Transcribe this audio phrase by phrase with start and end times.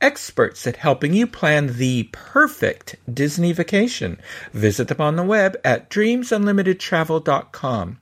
[0.00, 4.18] experts at helping you plan the perfect Disney vacation.
[4.52, 7.98] Visit them on the web at dreamsunlimitedtravel.com.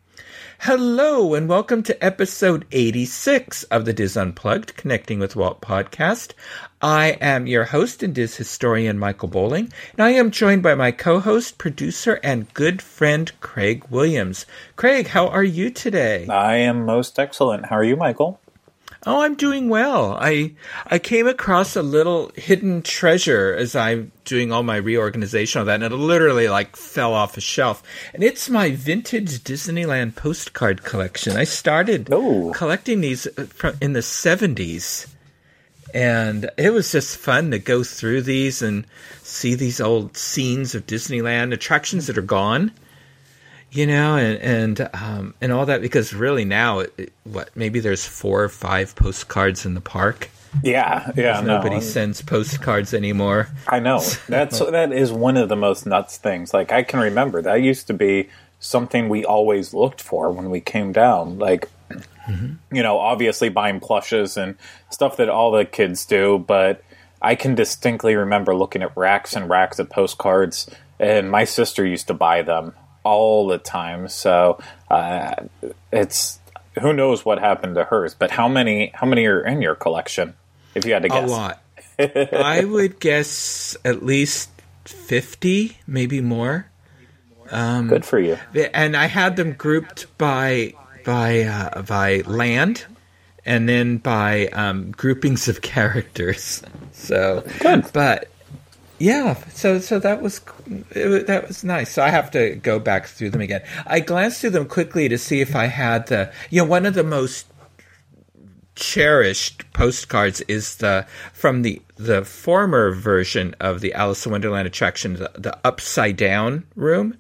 [0.63, 6.33] Hello and welcome to episode 86 of the Diz Unplugged Connecting with Walt podcast.
[6.83, 10.91] I am your host and Diz historian Michael Bowling, and I am joined by my
[10.91, 14.47] co-host, producer, and good friend Craig Williams.
[14.75, 16.27] Craig, how are you today?
[16.27, 17.67] I am most excellent.
[17.67, 18.41] How are you, Michael?
[19.09, 20.19] Oh, I'm doing well.
[20.21, 20.53] I
[20.87, 25.83] I came across a little hidden treasure as I'm doing all my reorganization of that,
[25.83, 27.83] and it literally like fell off a shelf.
[28.13, 31.39] And it's my vintage Disneyland postcard collection.
[31.39, 32.53] I started Ooh.
[32.55, 35.07] collecting these uh, in the '70s,
[35.95, 38.87] and it was just fun to go through these and
[39.23, 42.73] see these old scenes of Disneyland attractions that are gone
[43.71, 48.07] you know, and and um, and all that because really now, it, what maybe there's
[48.07, 50.31] four or five postcards in the park.
[50.63, 51.41] Yeah, yeah.
[51.41, 51.81] No, nobody no.
[51.81, 53.49] sends postcards anymore.
[53.67, 56.55] I know that's that is one of the most nuts things.
[56.55, 60.61] Like I can remember that used to be something we always looked for when we
[60.61, 61.39] came down.
[61.39, 62.55] Like, mm-hmm.
[62.75, 64.57] you know, obviously buying plushes and
[64.91, 66.83] stuff that all the kids do, but
[67.21, 72.09] I can distinctly remember looking at racks and racks of postcards, and my sister used
[72.09, 72.73] to buy them
[73.09, 74.09] all the time.
[74.09, 74.59] So
[74.91, 75.35] uh,
[75.93, 76.39] it's
[76.81, 78.15] who knows what happened to hers.
[78.15, 80.35] But how many how many are in your collection?
[80.75, 81.63] If you had to guess, a lot.
[81.99, 84.51] I would guess at least
[84.85, 86.71] fifty, maybe more.
[87.51, 88.37] Um, Good for you.
[88.75, 92.85] And I had them grouped by by uh, by land,
[93.47, 96.63] and then by um, groupings of characters.
[96.93, 97.91] So, Good.
[97.93, 98.29] but
[98.99, 100.41] yeah, so so that was
[100.91, 101.93] it, that was nice.
[101.93, 103.63] So I have to go back through them again.
[103.87, 106.95] I glanced through them quickly to see if I had the you know one of
[106.95, 107.47] the most
[108.75, 115.15] cherished postcards is the from the the former version of the Alice in Wonderland attraction,
[115.15, 117.17] the, the upside down room.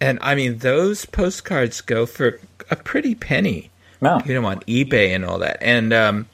[0.00, 2.40] And I mean those postcards go for
[2.70, 3.70] a pretty penny.
[4.00, 4.22] Wow.
[4.24, 5.58] You know on eBay and all that.
[5.60, 6.28] And um,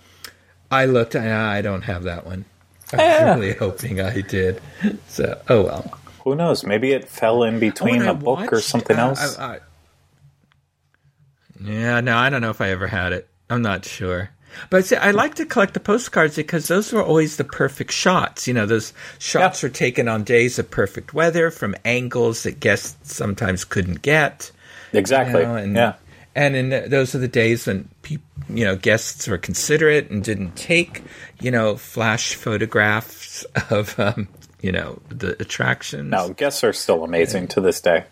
[0.70, 2.46] I looked I don't have that one.
[2.92, 2.96] I
[3.28, 4.60] was really hoping I did.
[5.08, 5.98] So, oh well.
[6.24, 6.64] Who knows?
[6.64, 9.38] Maybe it fell in between Oh, and I a book or watched, something uh, else.
[9.38, 9.60] I- I-
[11.62, 13.28] yeah, no, I don't know if I ever had it.
[13.48, 14.30] I'm not sure.
[14.70, 18.46] But see, I like to collect the postcards because those were always the perfect shots.
[18.48, 23.14] You know, those shots were taken on days of perfect weather from angles that guests
[23.14, 24.50] sometimes couldn't get.
[24.92, 25.42] exactly.
[25.42, 25.94] You know, and, yeah.
[26.36, 28.20] And in the, those are the days when peop,
[28.50, 31.02] you know guests were considerate and didn't take
[31.40, 34.28] you know flash photographs of um,
[34.60, 36.10] you know the attractions.
[36.10, 38.04] No, guests are still amazing to this day.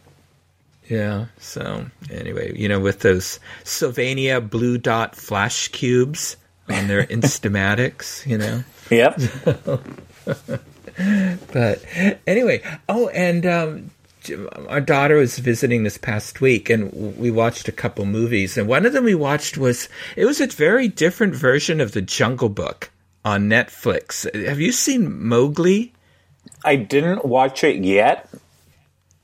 [0.88, 1.26] Yeah.
[1.38, 6.38] So anyway, you know, with those Sylvania blue dot flash cubes
[6.70, 8.64] on their Instamatics, you know.
[8.90, 9.20] Yep.
[11.52, 11.82] But
[12.26, 13.90] anyway, oh, and um,
[14.68, 18.86] our daughter was visiting this past week, and we watched a couple movies, and one
[18.86, 22.90] of them we watched was it was a very different version of the Jungle Book
[23.24, 24.24] on Netflix.
[24.46, 25.92] Have you seen Mowgli?
[26.64, 28.28] I didn't watch it yet,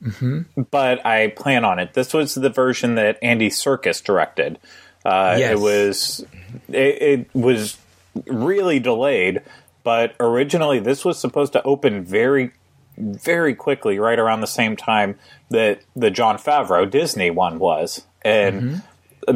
[0.03, 0.63] Mm-hmm.
[0.71, 1.93] but I plan on it.
[1.93, 4.57] This was the version that Andy Serkis directed.
[5.05, 5.51] Uh, Yes.
[5.51, 6.25] It was
[6.69, 7.77] it, it was
[8.25, 9.41] really delayed,
[9.83, 12.51] but originally this was supposed to open very
[12.97, 15.17] very quickly, right around the same time
[15.49, 18.81] that the Jon Favreau Disney one was, and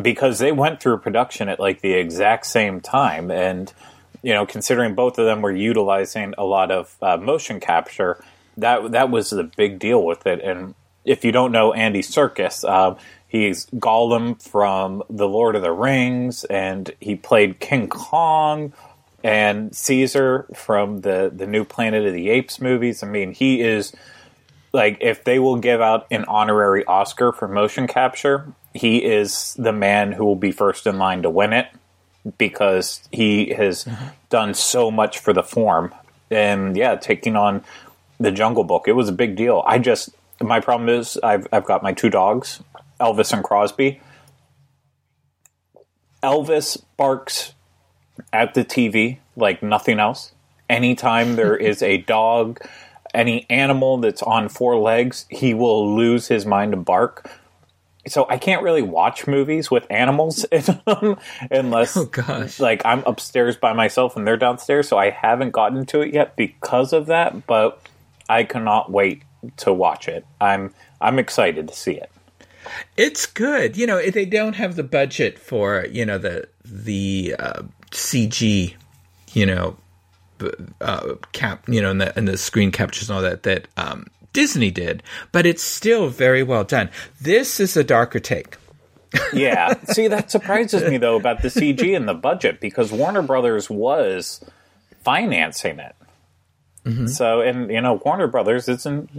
[0.02, 3.72] because they went through production at like the exact same time, and
[4.22, 8.24] you know, considering both of them were utilizing a lot of uh, motion capture,
[8.58, 10.42] that that was the big deal with it.
[10.42, 10.74] And
[11.04, 12.96] if you don't know Andy Serkis, uh,
[13.28, 18.74] he's Gollum from The Lord of the Rings, and he played King Kong
[19.26, 23.02] and Caesar from the the new Planet of the Apes movies.
[23.02, 23.92] I mean, he is
[24.72, 29.74] like if they will give out an honorary Oscar for motion capture, he is the
[29.74, 31.70] man who will be first in line to win it
[32.38, 34.10] because he has mm-hmm.
[34.30, 35.92] done so much for the form.
[36.30, 37.64] And yeah, taking on
[38.20, 39.64] the Jungle Book, it was a big deal.
[39.66, 42.62] I just my problem is I've I've got my two dogs,
[43.00, 44.02] Elvis and Crosby.
[46.22, 47.55] Elvis barks
[48.32, 50.32] at the TV like nothing else,
[50.70, 52.60] anytime there is a dog,
[53.14, 57.30] any animal that's on four legs, he will lose his mind and bark.
[58.08, 61.18] So I can't really watch movies with animals in them
[61.50, 62.60] unless, Oh, gosh.
[62.60, 64.88] like I'm upstairs by myself and they're downstairs.
[64.88, 67.48] So I haven't gotten to it yet because of that.
[67.48, 67.82] But
[68.30, 69.24] I cannot wait
[69.58, 70.24] to watch it.
[70.40, 72.12] I'm I'm excited to see it.
[72.98, 73.76] It's good.
[73.78, 77.64] You know, if they don't have the budget for you know the the uh,
[77.96, 78.74] CG,
[79.34, 79.78] you know,
[80.82, 84.08] uh, cap, you know, and the and the screen captures and all that that um,
[84.34, 85.02] Disney did,
[85.32, 86.90] but it's still very well done.
[87.22, 88.58] This is a darker take.
[89.34, 89.76] Yeah.
[89.86, 94.44] See, that surprises me though about the CG and the budget because Warner Brothers was
[95.06, 95.96] financing it.
[97.08, 99.10] So, and you know, Warner Brothers isn't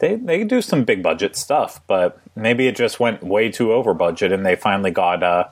[0.00, 3.94] they they do some big budget stuff, but maybe it just went way too over
[3.94, 5.44] budget, and they finally got uh,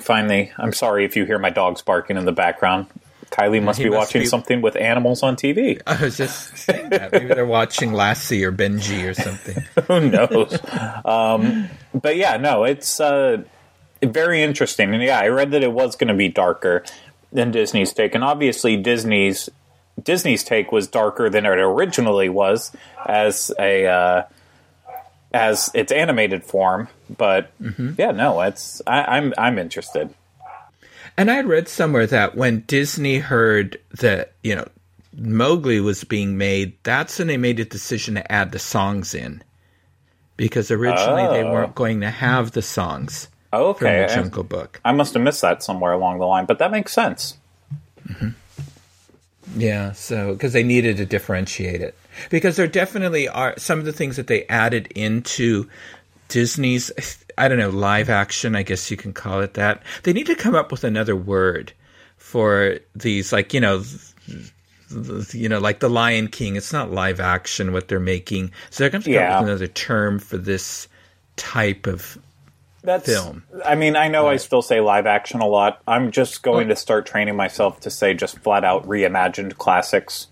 [0.00, 0.52] finally.
[0.58, 2.86] I'm sorry if you hear my dogs barking in the background.
[3.30, 5.80] Kylie must He be must watching be- something with animals on TV.
[5.86, 7.10] I was just saying that.
[7.12, 9.64] Maybe they're watching Lassie or Benji or something.
[9.88, 10.56] Who knows?
[11.04, 13.42] um, but yeah, no, it's uh,
[14.02, 14.94] very interesting.
[14.94, 16.84] And yeah, I read that it was going to be darker
[17.32, 19.50] than Disney's take, and obviously Disney's
[20.02, 22.70] Disney's take was darker than it originally was
[23.06, 24.22] as a uh,
[25.32, 26.88] as its animated form.
[27.08, 27.92] But mm-hmm.
[27.98, 30.12] yeah, no, it's I, I'm I'm interested.
[31.16, 34.68] And I had read somewhere that when Disney heard that, you know,
[35.16, 39.42] Mowgli was being made, that's when they made a decision to add the songs in.
[40.36, 41.52] Because originally they Oh.
[41.52, 44.78] weren't going to have the songs Oh, from okay, the Jungle Book.
[44.84, 47.38] I must have missed that somewhere along the line, but that makes sense.
[48.06, 48.28] Mm-hmm.
[49.56, 51.94] Yeah, so because they needed to differentiate it.
[52.28, 55.68] Because there definitely are some of the things that they added into
[56.28, 56.90] Disney's,
[57.38, 59.82] I don't know, live action, I guess you can call it that.
[60.02, 61.72] They need to come up with another word
[62.16, 63.82] for these, like, you know,
[65.32, 66.56] you know, like the Lion King.
[66.56, 69.36] It's not live action what they're making, so they're going to come Yeah.
[69.36, 70.88] up with another term for this
[71.36, 72.18] type of.
[72.82, 73.42] That's, film.
[73.64, 75.82] I mean, I know I still say live action a lot.
[75.88, 80.28] I'm just going to start training myself to say just flat out reimagined classics.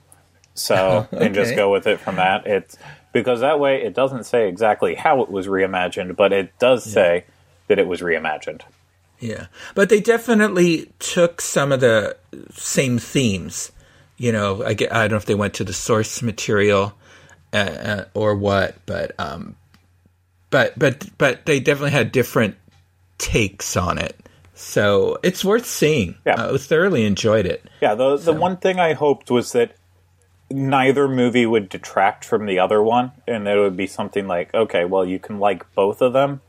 [0.55, 2.47] So and just go with it from that.
[2.47, 2.77] It's
[3.15, 7.25] because that way it doesn't say exactly how it was reimagined, but it does say
[7.69, 8.61] that it was reimagined.
[9.21, 12.17] Yeah, but they definitely took some of the
[12.53, 13.73] same themes.
[14.19, 16.93] You know, I, get, I don't know if they went to the source material
[17.53, 19.57] uh, uh, or what, but um,
[20.51, 22.57] but but but they definitely had different
[23.19, 24.19] takes on it.
[24.55, 26.17] So it's worth seeing.
[26.27, 26.51] Yeah.
[26.53, 27.65] I thoroughly enjoyed it.
[27.81, 29.77] Yeah, the the one thing I hoped was that
[30.51, 34.85] neither movie would detract from the other one, and it would be something like, okay,
[34.85, 36.41] well, you can like both of them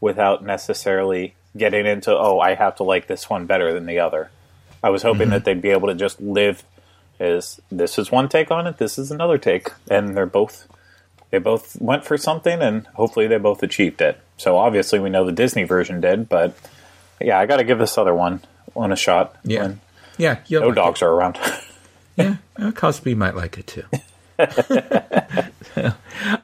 [0.00, 4.30] without necessarily getting into, oh, I have to like this one better than the other.
[4.82, 5.30] I was hoping mm-hmm.
[5.30, 6.64] that they'd be able to just live
[7.20, 10.66] as this is one take on it, this is another take, and they're both
[11.30, 14.20] they both went for something, and hopefully they both achieved it.
[14.36, 16.54] So obviously we know the Disney version did, but
[17.20, 18.42] yeah, I got to give this other one
[18.74, 19.36] one a shot.
[19.44, 19.74] Yeah.
[20.18, 20.74] Yeah, no like it.
[20.74, 21.38] dogs are around.
[22.16, 23.84] Yeah, uh, Cosby might like it too.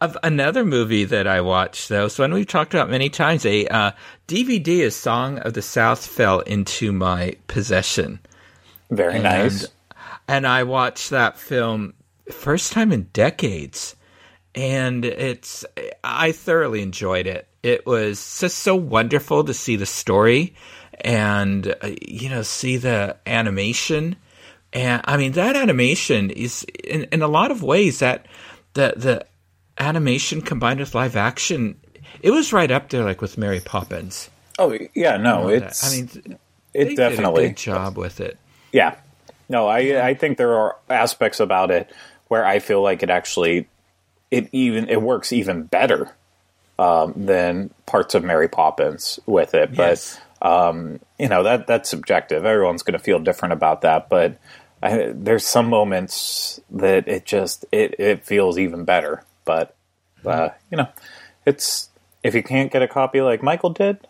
[0.00, 3.66] Of another movie that I watched, though, so one we've talked about many times, a
[3.66, 3.92] uh,
[4.26, 8.18] DVD, A Song of the South, fell into my possession.
[8.90, 9.64] Very nice.
[9.64, 9.72] And,
[10.26, 11.94] and I watched that film
[12.30, 13.94] first time in decades,
[14.54, 15.64] and it's
[16.02, 17.46] I thoroughly enjoyed it.
[17.62, 20.54] It was just so wonderful to see the story
[21.00, 24.16] and uh, you know see the animation.
[24.72, 28.26] And I mean that animation is in, in a lot of ways that
[28.74, 29.26] the the
[29.78, 31.80] animation combined with live action,
[32.20, 34.28] it was right up there like with Mary Poppins.
[34.58, 35.86] Oh yeah, no, it's.
[35.86, 36.38] I mean,
[36.74, 37.42] it definitely.
[37.42, 38.38] did a good job with it.
[38.72, 38.96] Yeah,
[39.48, 41.90] no, I I think there are aspects about it
[42.28, 43.68] where I feel like it actually
[44.30, 46.14] it even it works even better
[46.78, 49.70] um, than parts of Mary Poppins with it.
[49.72, 50.18] Yes.
[50.40, 52.44] But um, you know that that's subjective.
[52.44, 54.08] Everyone's going to feel different about that.
[54.08, 54.38] But
[54.82, 59.24] I, there's some moments that it just it it feels even better.
[59.44, 59.74] But
[60.24, 60.88] uh, you know,
[61.46, 61.88] it's
[62.22, 64.06] if you can't get a copy like Michael did,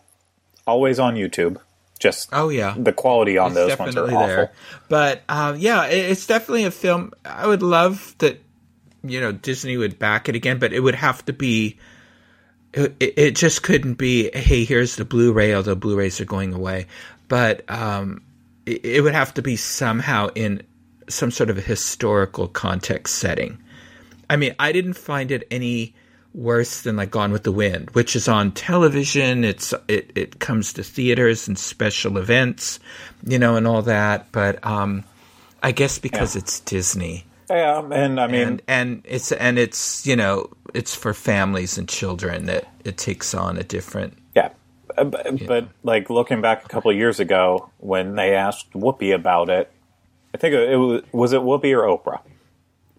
[0.67, 1.59] always on YouTube.
[1.99, 4.27] Just Oh yeah, the quality on It's those ones are awful.
[4.27, 4.51] there.
[4.87, 7.11] But um, yeah, it, it's definitely a film.
[7.25, 8.41] I would love that.
[9.01, 11.77] You know, Disney would back it again, but it would have to be.
[12.73, 14.29] It, it just couldn't be.
[14.33, 15.53] Hey, here's the Blu-ray.
[15.55, 16.87] Although Blu-rays are going away,
[17.27, 18.21] but um,
[18.65, 20.63] it, it would have to be somehow in
[21.07, 23.57] some sort of a historical context setting.
[24.29, 25.95] I mean, I didn't find it any
[26.33, 29.43] worse than like Gone with the Wind, which is on television.
[29.43, 32.79] It's it it comes to theaters and special events,
[33.25, 34.31] you know, and all that.
[34.31, 35.03] But um,
[35.63, 36.41] I guess because yeah.
[36.41, 37.25] it's Disney.
[37.49, 41.89] Yeah, and I mean, and, and, it's and it's you know it's for families and
[41.89, 44.15] children that it takes on a different.
[44.99, 49.13] Yeah, but, but like looking back a couple of years ago when they asked Whoopi
[49.13, 49.71] about it,
[50.33, 52.21] I think it was was it Whoopi or Oprah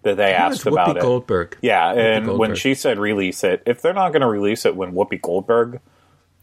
[0.03, 1.01] that they asked about it.
[1.01, 1.57] Goldberg.
[1.61, 2.39] Yeah, Whoopi and Goldberg.
[2.39, 5.79] when she said release it, if they're not going to release it when Whoopi Goldberg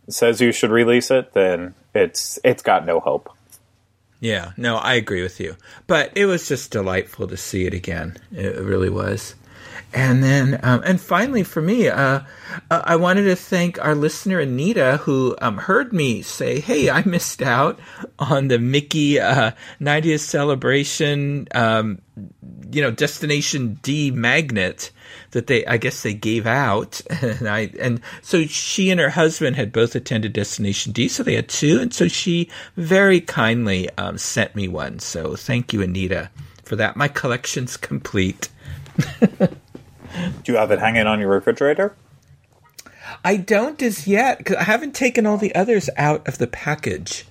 [0.09, 3.31] says you should release it, then it's it's got no hope.
[4.21, 5.57] Yeah, no, I agree with you.
[5.87, 8.17] But it was just delightful to see it again.
[8.33, 9.35] It really was.
[9.93, 12.21] And then, um, and finally, for me, uh,
[12.71, 17.03] uh, I wanted to thank our listener Anita, who um, heard me say, "Hey, I
[17.05, 17.79] missed out
[18.19, 22.01] on the Mickey uh, 90th celebration, um,
[22.71, 24.91] you know, Destination D magnet
[25.31, 29.57] that they, I guess, they gave out." and I, and so she and her husband
[29.57, 34.19] had both attended Destination D, so they had two, and so she very kindly um,
[34.19, 34.99] sent me one.
[34.99, 36.31] So thank you, Anita,
[36.65, 36.97] for that.
[36.97, 38.49] My collection's complete.
[40.43, 41.95] Do you have it hanging on your refrigerator?
[43.25, 47.27] I don't as yet because I haven't taken all the others out of the package.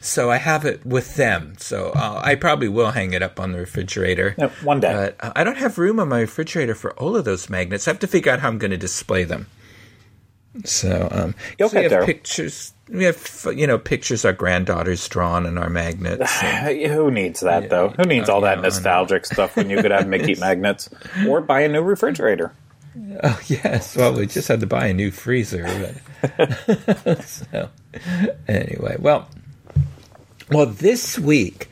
[0.00, 1.54] So I have it with them.
[1.58, 4.92] So uh, I probably will hang it up on the refrigerator yeah, one day.
[4.92, 7.86] But uh, I don't have room on my refrigerator for all of those magnets.
[7.86, 9.46] I have to figure out how I'm going to display them.
[10.64, 12.04] So um, You'll so have there.
[12.04, 12.74] pictures.
[12.92, 16.40] We have you know pictures our granddaughters drawn on our magnets.
[16.40, 17.88] Who needs that yeah, though?
[17.88, 20.90] Who needs oh, all that nostalgic stuff when you could have Mickey magnets
[21.26, 22.52] or buy a new refrigerator?
[23.24, 23.96] Oh yes.
[23.96, 25.94] Well, we just had to buy a new freezer.
[27.24, 27.68] So
[28.46, 29.28] anyway, well,
[30.50, 31.68] well, this week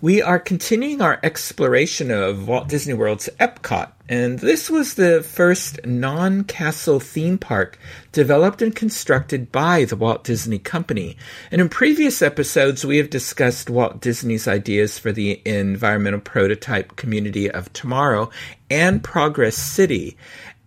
[0.00, 3.90] we are continuing our exploration of Walt Disney World's Epcot.
[4.08, 7.78] And this was the first non castle theme park
[8.12, 11.16] developed and constructed by the Walt Disney Company.
[11.50, 17.50] And in previous episodes, we have discussed Walt Disney's ideas for the environmental prototype community
[17.50, 18.30] of tomorrow
[18.70, 20.16] and Progress City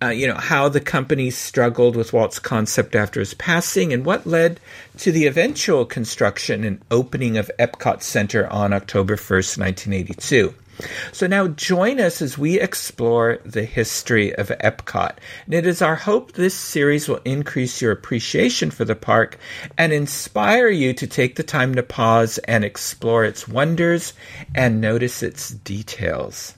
[0.01, 4.25] uh, you know, how the company struggled with Walt's concept after his passing and what
[4.25, 4.59] led
[4.97, 10.53] to the eventual construction and opening of Epcot Center on October 1st, 1982.
[11.11, 15.17] So now join us as we explore the history of Epcot.
[15.45, 19.37] And it is our hope this series will increase your appreciation for the park
[19.77, 24.13] and inspire you to take the time to pause and explore its wonders
[24.55, 26.53] and notice its details.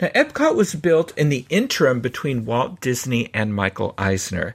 [0.00, 4.54] Now, Epcot was built in the interim between Walt Disney and Michael Eisner.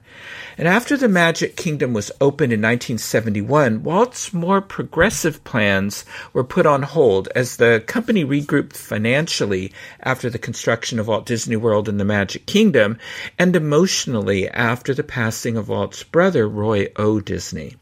[0.58, 6.66] And after the Magic Kingdom was opened in 1971, Walt's more progressive plans were put
[6.66, 9.72] on hold as the company regrouped financially
[10.02, 12.98] after the construction of Walt Disney World and the Magic Kingdom,
[13.38, 17.20] and emotionally after the passing of Walt's brother, Roy O.
[17.20, 17.76] Disney.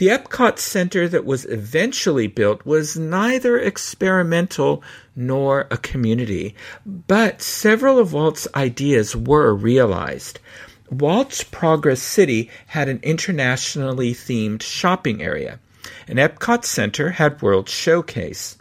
[0.00, 4.82] The Epcot Center that was eventually built was neither experimental
[5.14, 6.54] nor a community,
[6.86, 10.38] but several of Walt's ideas were realized.
[10.90, 15.60] Walt's Progress City had an internationally themed shopping area.
[16.08, 18.56] An Epcot Center had World Showcase.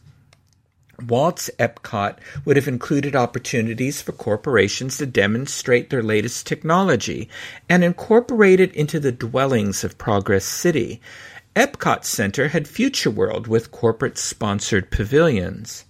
[1.07, 7.29] Walt's Epcot would have included opportunities for corporations to demonstrate their latest technology
[7.69, 10.99] and incorporate it into the dwellings of Progress City.
[11.59, 15.83] Epcot Center had Future World with corporate sponsored pavilions.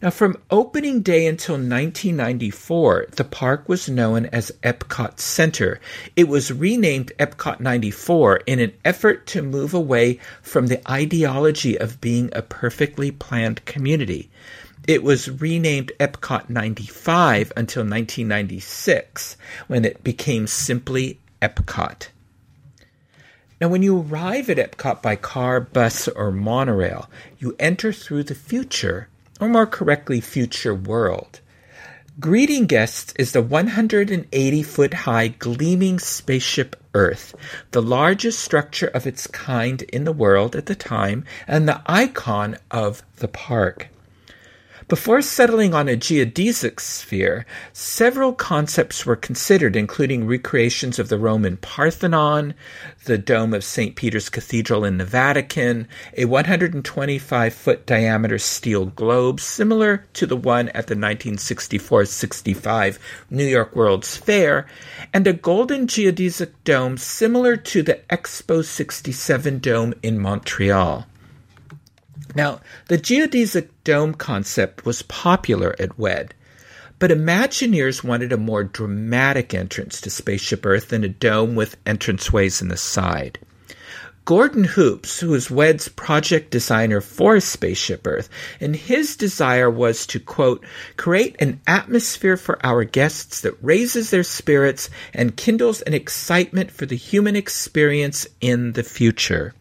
[0.00, 5.80] Now, from opening day until 1994, the park was known as Epcot Center.
[6.14, 12.00] It was renamed Epcot 94 in an effort to move away from the ideology of
[12.00, 14.30] being a perfectly planned community.
[14.86, 22.06] It was renamed Epcot 95 until 1996, when it became simply Epcot.
[23.62, 28.34] Now, when you arrive at Epcot by car, bus, or monorail, you enter through the
[28.34, 29.06] future
[29.40, 31.38] or more correctly, future world.
[32.18, 37.36] Greeting guests is the 180 foot high gleaming spaceship Earth,
[37.70, 42.56] the largest structure of its kind in the world at the time and the icon
[42.72, 43.90] of the park.
[44.92, 51.56] Before settling on a geodesic sphere, several concepts were considered, including recreations of the Roman
[51.56, 52.52] Parthenon,
[53.06, 53.96] the dome of St.
[53.96, 60.68] Peter's Cathedral in the Vatican, a 125 foot diameter steel globe similar to the one
[60.68, 62.98] at the 1964 65
[63.30, 64.66] New York World's Fair,
[65.14, 71.06] and a golden geodesic dome similar to the Expo 67 dome in Montreal.
[72.34, 76.34] Now, the geodesic dome concept was popular at WED,
[76.98, 82.62] but Imagineers wanted a more dramatic entrance to Spaceship Earth than a dome with entranceways
[82.62, 83.38] in the side.
[84.24, 88.28] Gordon Hoops, who was WED's project designer for Spaceship Earth,
[88.60, 90.64] and his desire was to, quote,
[90.96, 96.86] create an atmosphere for our guests that raises their spirits and kindles an excitement for
[96.86, 99.54] the human experience in the future.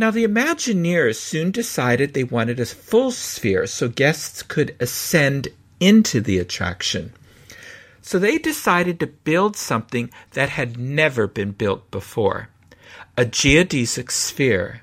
[0.00, 6.22] Now, the Imagineers soon decided they wanted a full sphere so guests could ascend into
[6.22, 7.12] the attraction.
[8.00, 12.48] So they decided to build something that had never been built before
[13.18, 14.80] a geodesic sphere.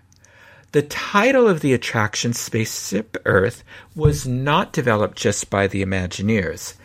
[0.72, 3.64] The title of the attraction, Spaceship Earth,
[3.96, 6.76] was not developed just by the Imagineers.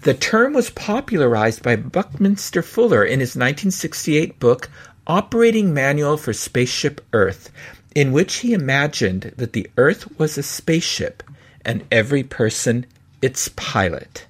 [0.00, 4.70] The term was popularized by Buckminster Fuller in his 1968 book,
[5.06, 7.50] Operating Manual for Spaceship Earth,
[7.94, 11.22] in which he imagined that the Earth was a spaceship
[11.64, 12.86] and every person
[13.20, 14.26] its pilot.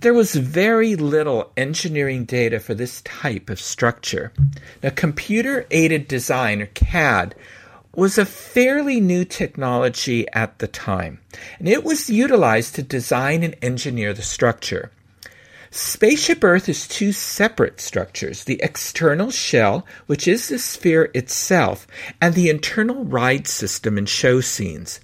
[0.00, 4.32] There was very little engineering data for this type of structure.
[4.82, 7.34] Now, computer aided design, or CAD,
[7.94, 11.20] was a fairly new technology at the time,
[11.58, 14.90] and it was utilized to design and engineer the structure.
[15.72, 21.86] Spaceship Earth is two separate structures the external shell, which is the sphere itself,
[22.20, 24.98] and the internal ride system and show scenes.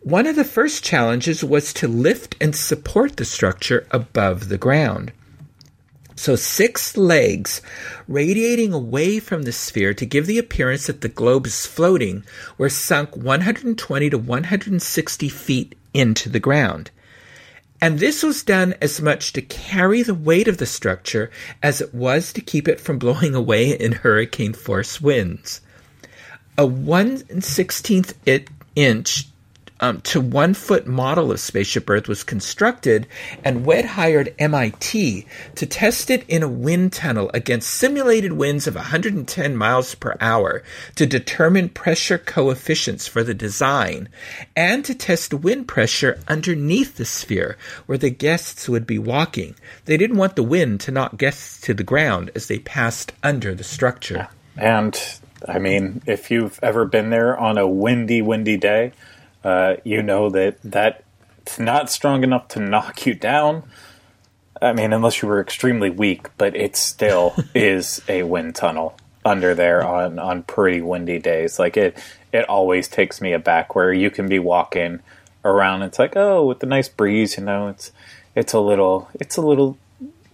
[0.00, 5.12] One of the first challenges was to lift and support the structure above the ground.
[6.16, 7.62] So, six legs
[8.08, 12.24] radiating away from the sphere to give the appearance that the globe is floating
[12.58, 16.90] were sunk 120 to 160 feet into the ground.
[17.80, 21.30] And this was done as much to carry the weight of the structure
[21.62, 25.60] as it was to keep it from blowing away in hurricane force winds.
[26.56, 28.14] A 1 16th
[28.74, 29.28] inch
[29.80, 33.06] um, to one foot model of Spaceship Earth was constructed,
[33.44, 38.74] and WED hired MIT to test it in a wind tunnel against simulated winds of
[38.74, 40.62] 110 miles per hour
[40.94, 44.08] to determine pressure coefficients for the design,
[44.54, 47.56] and to test wind pressure underneath the sphere
[47.86, 49.54] where the guests would be walking.
[49.84, 53.54] They didn't want the wind to knock guests to the ground as they passed under
[53.54, 54.28] the structure.
[54.56, 54.98] And
[55.46, 58.92] I mean, if you've ever been there on a windy, windy day,
[59.46, 63.62] uh, you know that that's not strong enough to knock you down.
[64.60, 69.54] I mean, unless you were extremely weak, but it still is a wind tunnel under
[69.54, 71.60] there on on pretty windy days.
[71.60, 71.96] Like it,
[72.32, 74.98] it always takes me aback where you can be walking
[75.44, 75.82] around.
[75.82, 77.92] It's like, oh, with the nice breeze, you know, it's
[78.34, 79.78] it's a little, it's a little,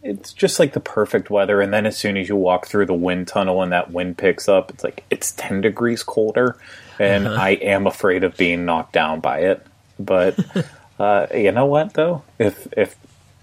[0.03, 1.61] it's just like the perfect weather.
[1.61, 4.49] And then as soon as you walk through the wind tunnel and that wind picks
[4.49, 6.57] up, it's like it's ten degrees colder
[6.99, 7.41] and uh-huh.
[7.41, 9.67] I am afraid of being knocked down by it.
[9.99, 10.39] But
[10.99, 12.97] uh, you know what, though, if if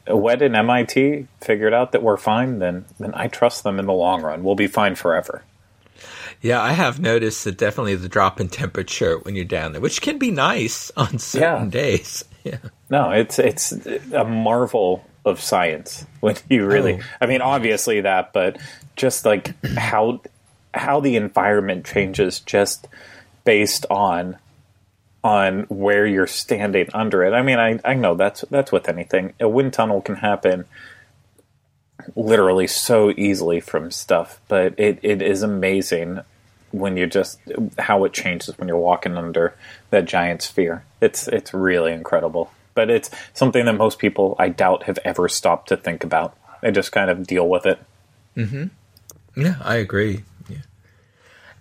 [0.08, 3.93] WED and MIT figured out that we're fine, then then I trust them in the
[3.93, 4.43] long run.
[4.43, 5.43] We'll be fine forever.
[6.41, 10.02] Yeah, I have noticed that definitely the drop in temperature when you're down there, which
[10.02, 11.72] can be nice on certain yeah.
[11.72, 12.26] days.
[12.45, 12.60] Yeah.
[12.89, 13.74] No, it's it's
[14.13, 16.95] a marvel of science when you really.
[16.95, 17.05] Oh.
[17.21, 18.57] I mean, obviously that, but
[18.95, 20.21] just like how
[20.73, 22.87] how the environment changes just
[23.45, 24.37] based on
[25.23, 27.33] on where you're standing under it.
[27.33, 29.33] I mean, I, I know that's that's with anything.
[29.39, 30.65] A wind tunnel can happen
[32.15, 36.21] literally so easily from stuff, but it, it is amazing
[36.71, 37.39] when you just
[37.79, 39.55] how it changes when you're walking under
[39.89, 40.83] that giant sphere.
[41.01, 42.51] It's it's really incredible.
[42.73, 46.38] But it's something that most people I doubt have ever stopped to think about.
[46.62, 47.79] They just kind of deal with it.
[48.36, 49.41] Mm-hmm.
[49.41, 50.23] Yeah, I agree.
[50.47, 50.58] Yeah.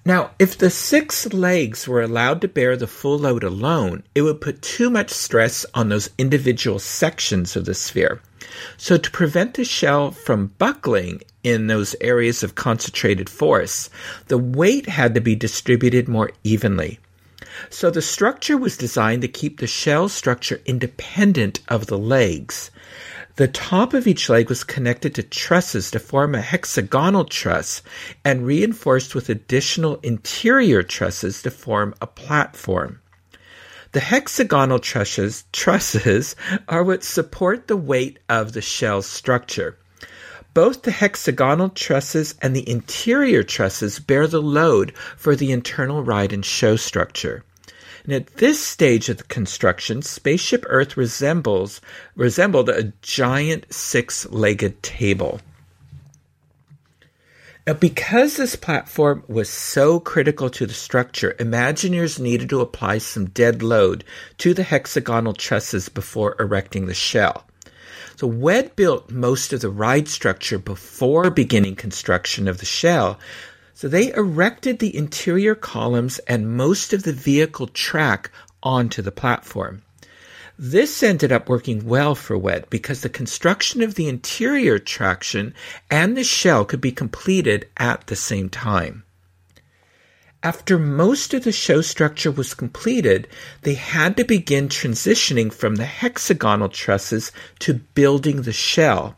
[0.04, 4.40] Now, if the six legs were allowed to bear the full load alone, it would
[4.40, 8.20] put too much stress on those individual sections of the sphere.
[8.76, 13.90] So, to prevent the shell from buckling in those areas of concentrated force,
[14.26, 16.98] the weight had to be distributed more evenly.
[17.70, 22.70] So, the structure was designed to keep the shell structure independent of the legs.
[23.36, 27.82] The top of each leg was connected to trusses to form a hexagonal truss
[28.24, 33.00] and reinforced with additional interior trusses to form a platform.
[33.92, 36.34] The hexagonal trusses, trusses
[36.68, 39.78] are what support the weight of the shell structure.
[40.52, 46.32] Both the hexagonal trusses and the interior trusses bear the load for the internal ride
[46.32, 47.44] and show structure.
[48.08, 51.82] And at this stage of the construction, Spaceship Earth resembles
[52.16, 55.42] resembled a giant six-legged table.
[57.66, 63.26] Now, because this platform was so critical to the structure, Imagineers needed to apply some
[63.26, 64.04] dead load
[64.38, 67.44] to the hexagonal trusses before erecting the shell.
[68.16, 73.18] So WED built most of the ride structure before beginning construction of the shell.
[73.78, 79.82] So they erected the interior columns and most of the vehicle track onto the platform.
[80.58, 85.54] This ended up working well for WED because the construction of the interior traction
[85.88, 89.04] and the shell could be completed at the same time.
[90.42, 93.28] After most of the show structure was completed,
[93.62, 99.16] they had to begin transitioning from the hexagonal trusses to building the shell.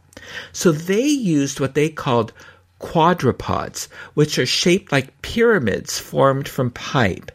[0.52, 2.34] So they used what they called
[2.80, 7.30] quadrupods, which are shaped like pyramids formed from pipe.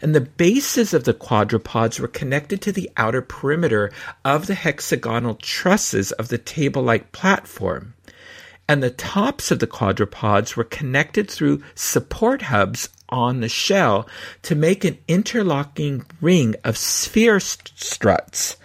[0.00, 3.92] And the bases of the quadrupods were connected to the outer perimeter
[4.24, 7.94] of the hexagonal trusses of the table like platform
[8.72, 14.08] and the tops of the quadrupods were connected through support hubs on the shell
[14.40, 18.56] to make an interlocking ring of sphere st- struts.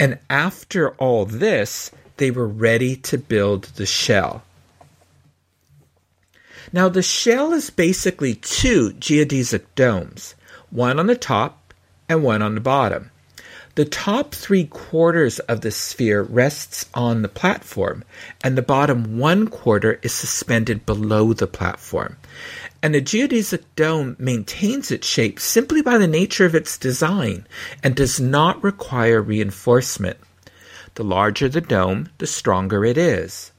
[0.00, 4.42] And after all this, they were ready to build the shell.
[6.76, 10.34] Now, the shell is basically two geodesic domes,
[10.68, 11.72] one on the top
[12.06, 13.10] and one on the bottom.
[13.76, 18.04] The top three quarters of the sphere rests on the platform,
[18.44, 22.18] and the bottom one quarter is suspended below the platform.
[22.82, 27.46] And the geodesic dome maintains its shape simply by the nature of its design
[27.82, 30.18] and does not require reinforcement.
[30.96, 33.50] The larger the dome, the stronger it is.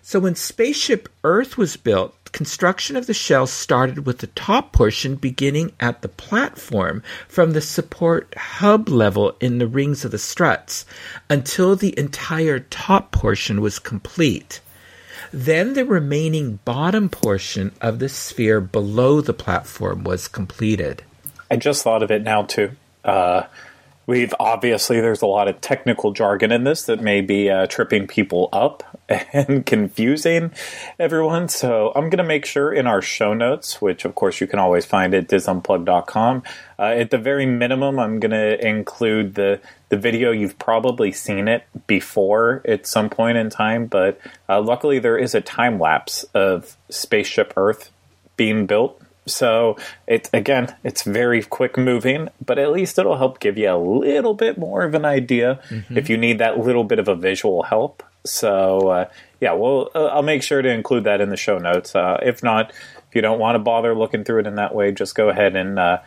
[0.00, 5.14] So when Spaceship Earth was built, construction of the shell started with the top portion
[5.14, 10.84] beginning at the platform from the support hub level in the rings of the struts
[11.30, 14.60] until the entire top portion was complete.
[15.32, 21.04] Then the remaining bottom portion of the sphere below the platform was completed.
[21.48, 22.72] I just thought of it now, too.
[23.04, 23.44] Uh,
[24.06, 28.06] We've obviously there's a lot of technical jargon in this that may be uh, tripping
[28.06, 28.93] people up
[29.32, 30.52] and confusing
[30.98, 31.48] everyone.
[31.48, 34.58] So I'm going to make sure in our show notes, which of course you can
[34.58, 36.42] always find at disunplug.com,
[36.78, 40.32] uh, at the very minimum, I'm going to include the the video.
[40.32, 45.34] You've probably seen it before at some point in time, but uh, luckily there is
[45.34, 47.90] a time lapse of spaceship Earth
[48.36, 53.56] being built so it again, it's very quick moving, but at least it'll help give
[53.56, 55.96] you a little bit more of an idea mm-hmm.
[55.96, 58.02] if you need that little bit of a visual help.
[58.24, 59.08] So uh,
[59.40, 61.94] yeah, well, uh, I'll make sure to include that in the show notes.
[61.94, 64.92] Uh, if not, if you don't want to bother looking through it in that way,
[64.92, 65.98] just go ahead and uh,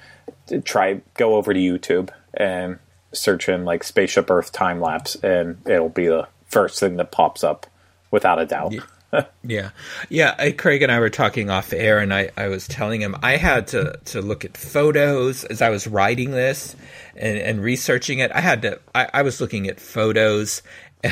[0.63, 2.79] try go over to YouTube and
[3.13, 7.43] search in like spaceship Earth time lapse, and it'll be the first thing that pops
[7.43, 7.67] up
[8.11, 8.73] without a doubt.
[8.73, 8.81] Yeah
[9.43, 9.69] yeah,
[10.09, 10.35] yeah.
[10.37, 13.37] I, Craig and I were talking off air, and I, I was telling him I
[13.37, 16.75] had to, to look at photos as I was writing this
[17.15, 18.31] and, and researching it.
[18.33, 18.79] I had to.
[18.93, 20.61] I, I was looking at photos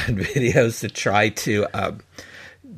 [0.07, 2.01] and videos to try to um,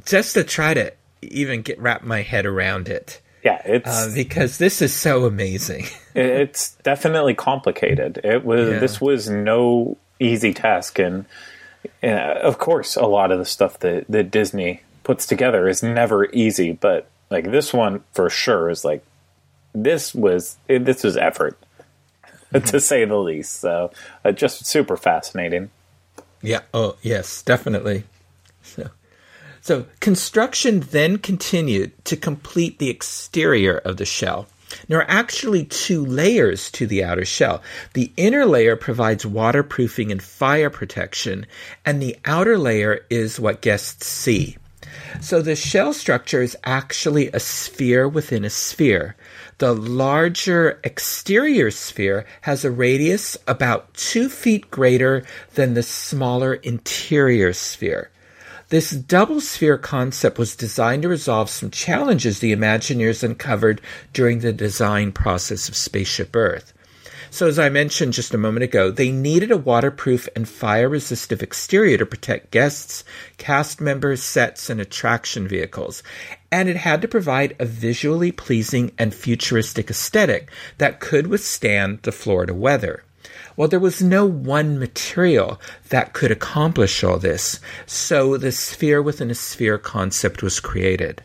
[0.05, 3.21] just to try to even get wrap my head around it.
[3.43, 5.85] Yeah, it's uh, because this is so amazing.
[6.15, 8.19] it's definitely complicated.
[8.23, 8.79] It was yeah.
[8.79, 11.25] this was no easy task, and,
[12.01, 16.25] and of course, a lot of the stuff that that Disney puts together is never
[16.31, 19.03] easy, but like this one for sure is like
[19.73, 21.57] this was this was effort
[22.53, 22.65] mm-hmm.
[22.65, 23.61] to say the least.
[23.61, 23.91] So
[24.25, 25.69] uh, just super fascinating.
[26.41, 26.61] Yeah.
[26.73, 28.03] Oh yes, definitely.
[28.61, 28.89] So.
[29.61, 34.47] So construction then continued to complete the exterior of the shell.
[34.87, 37.61] There are actually two layers to the outer shell.
[37.93, 41.45] The inner layer provides waterproofing and fire protection,
[41.85, 44.57] and the outer layer is what guests see.
[45.21, 49.15] So the shell structure is actually a sphere within a sphere.
[49.59, 57.53] The larger exterior sphere has a radius about two feet greater than the smaller interior
[57.53, 58.11] sphere.
[58.69, 63.81] This double sphere concept was designed to resolve some challenges the Imagineers uncovered
[64.13, 66.73] during the design process of Spaceship Earth.
[67.29, 71.43] So, as I mentioned just a moment ago, they needed a waterproof and fire resistive
[71.43, 73.03] exterior to protect guests,
[73.37, 76.03] cast members, sets, and attraction vehicles.
[76.51, 82.11] And it had to provide a visually pleasing and futuristic aesthetic that could withstand the
[82.11, 83.03] Florida weather.
[83.57, 85.59] Well, there was no one material
[85.89, 91.23] that could accomplish all this, so the sphere within a sphere concept was created.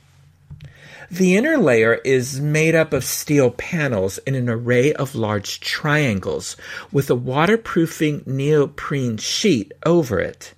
[1.12, 6.56] The inner layer is made up of steel panels in an array of large triangles
[6.90, 10.54] with a waterproofing neoprene sheet over it.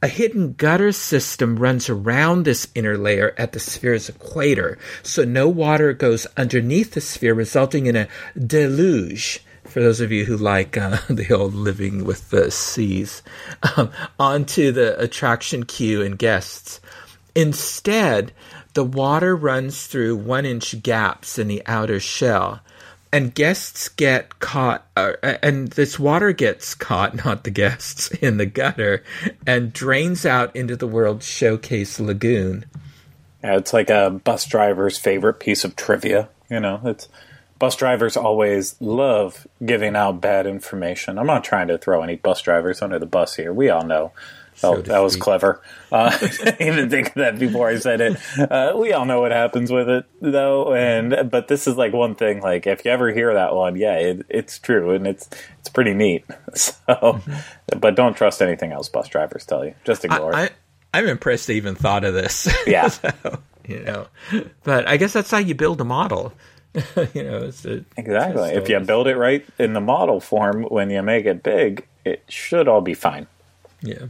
[0.00, 5.46] A hidden gutter system runs around this inner layer at the sphere's equator, so no
[5.46, 10.78] water goes underneath the sphere, resulting in a deluge for those of you who like
[10.78, 13.22] uh, the old living with the seas,
[13.76, 16.80] um, onto the attraction queue and guests.
[17.34, 18.32] Instead,
[18.74, 22.60] the water runs through one inch gaps in the outer shell,
[23.12, 28.46] and guests get caught, uh, and this water gets caught, not the guests, in the
[28.46, 29.04] gutter
[29.46, 32.64] and drains out into the World Showcase Lagoon.
[33.44, 36.28] Yeah, it's like a bus driver's favorite piece of trivia.
[36.48, 37.08] You know, it's
[37.58, 41.18] bus drivers always love giving out bad information.
[41.18, 43.52] I'm not trying to throw any bus drivers under the bus here.
[43.52, 44.12] We all know.
[44.54, 45.60] So oh, that was clever.
[45.90, 48.18] Uh, I didn't even think of that before I said it.
[48.38, 52.14] Uh, we all know what happens with it, though, and but this is like one
[52.14, 52.40] thing.
[52.40, 55.94] Like if you ever hear that one, yeah, it, it's true, and it's it's pretty
[55.94, 56.24] neat.
[56.54, 57.78] So, mm-hmm.
[57.78, 59.74] but don't trust anything else bus drivers tell you.
[59.84, 60.52] Just ignore I, it.
[60.92, 62.46] I, I'm impressed they even thought of this.
[62.66, 63.10] Yeah, so,
[63.66, 64.06] you know,
[64.64, 66.34] but I guess that's how you build a model.
[66.74, 68.50] you know, it's a, exactly.
[68.50, 71.86] It's if you build it right in the model form, when you make it big,
[72.04, 73.26] it should all be fine.
[73.80, 74.06] Yeah.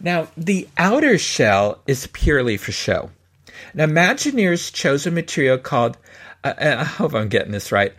[0.00, 3.10] Now, the outer shell is purely for show.
[3.74, 5.96] Now, Imagineers chose a material called,
[6.44, 7.92] uh, uh I hope I'm getting this right,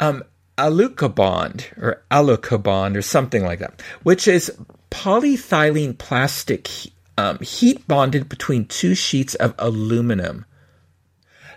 [0.00, 0.24] um,
[0.58, 4.52] alucobond or alucobond or something like that, which is
[4.90, 6.68] polyethylene plastic
[7.16, 10.44] um, heat bonded between two sheets of aluminum.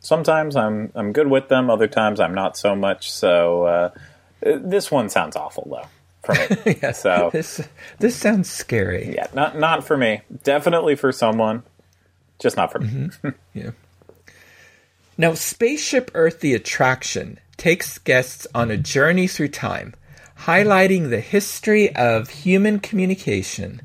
[0.00, 1.70] Sometimes I'm I'm good with them.
[1.70, 3.10] Other times I'm not so much.
[3.10, 3.90] So uh,
[4.40, 5.88] this one sounds awful though
[6.24, 6.78] for me.
[6.82, 7.60] yeah, so this
[7.98, 9.14] this sounds scary.
[9.14, 10.22] Yeah, not not for me.
[10.42, 11.62] Definitely for someone,
[12.38, 12.88] just not for me.
[12.88, 13.28] Mm-hmm.
[13.58, 13.70] yeah.
[15.16, 19.94] Now, Spaceship Earth the attraction takes guests on a journey through time,
[20.40, 23.82] highlighting the history of human communication.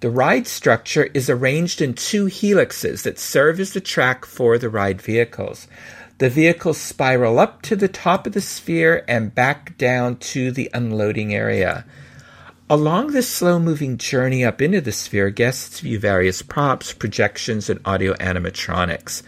[0.00, 4.70] The ride structure is arranged in two helixes that serve as the track for the
[4.70, 5.68] ride vehicles.
[6.16, 10.70] The vehicles spiral up to the top of the sphere and back down to the
[10.72, 11.84] unloading area.
[12.70, 17.80] Along this slow moving journey up into the sphere, guests view various props, projections, and
[17.84, 19.22] audio animatronics.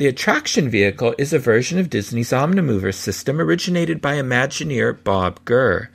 [0.00, 5.90] The attraction vehicle is a version of Disney's Omnimover system originated by Imagineer Bob Gurr.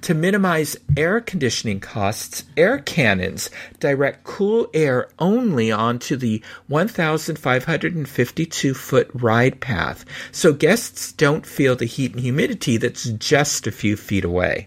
[0.00, 9.08] To minimize air conditioning costs, air cannons direct cool air only onto the 1,552 foot
[9.14, 14.24] ride path, so guests don't feel the heat and humidity that's just a few feet
[14.24, 14.66] away.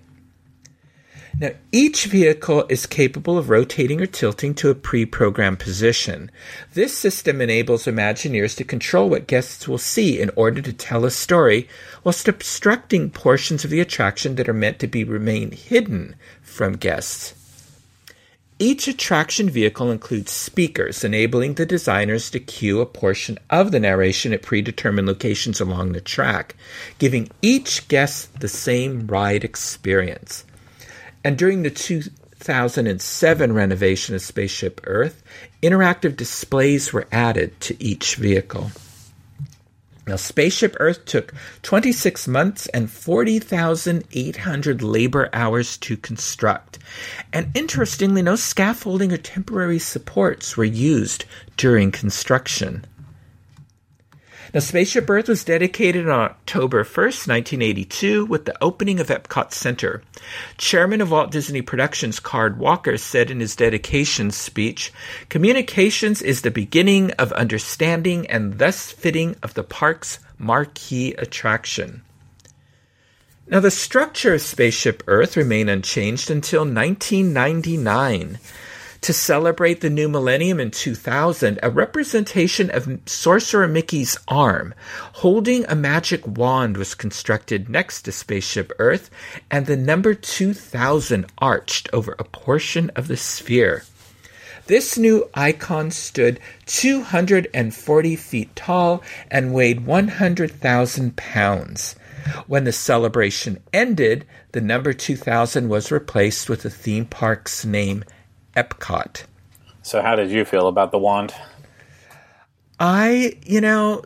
[1.38, 6.32] Now, each vehicle is capable of rotating or tilting to a pre programmed position.
[6.74, 11.12] This system enables Imagineers to control what guests will see in order to tell a
[11.12, 11.68] story,
[12.06, 17.34] whilst obstructing portions of the attraction that are meant to be remain hidden from guests.
[18.58, 24.32] Each attraction vehicle includes speakers, enabling the designers to cue a portion of the narration
[24.32, 26.56] at predetermined locations along the track,
[26.98, 30.46] giving each guest the same ride experience.
[31.26, 35.24] And during the 2007 renovation of Spaceship Earth,
[35.64, 38.70] interactive displays were added to each vehicle.
[40.06, 41.34] Now, Spaceship Earth took
[41.64, 46.78] 26 months and 40,800 labor hours to construct.
[47.34, 51.26] And interestingly, no scaffolding or temporary supports were used
[51.58, 52.86] during construction.
[54.56, 60.02] Now, Spaceship Earth was dedicated on October 1st, 1982, with the opening of Epcot Center.
[60.58, 64.94] Chairman of Walt Disney Productions, Card Walker, said in his dedication speech
[65.28, 72.02] Communications is the beginning of understanding and thus fitting of the park's marquee attraction.
[73.48, 78.40] Now, the structure of Spaceship Earth remained unchanged until 1999
[79.06, 84.74] to celebrate the new millennium in 2000, a representation of Sorcerer Mickey's arm
[85.14, 89.12] holding a magic wand was constructed next to Spaceship Earth,
[89.52, 93.84] and the number 2000 arched over a portion of the sphere.
[94.66, 101.96] This new icon stood 240 feet tall and weighed 100,000 pounds.
[102.48, 108.04] When the celebration ended, the number 2000 was replaced with the theme park's name,
[108.56, 109.24] Epcot.
[109.82, 111.34] So, how did you feel about the wand?
[112.80, 114.04] I, you know,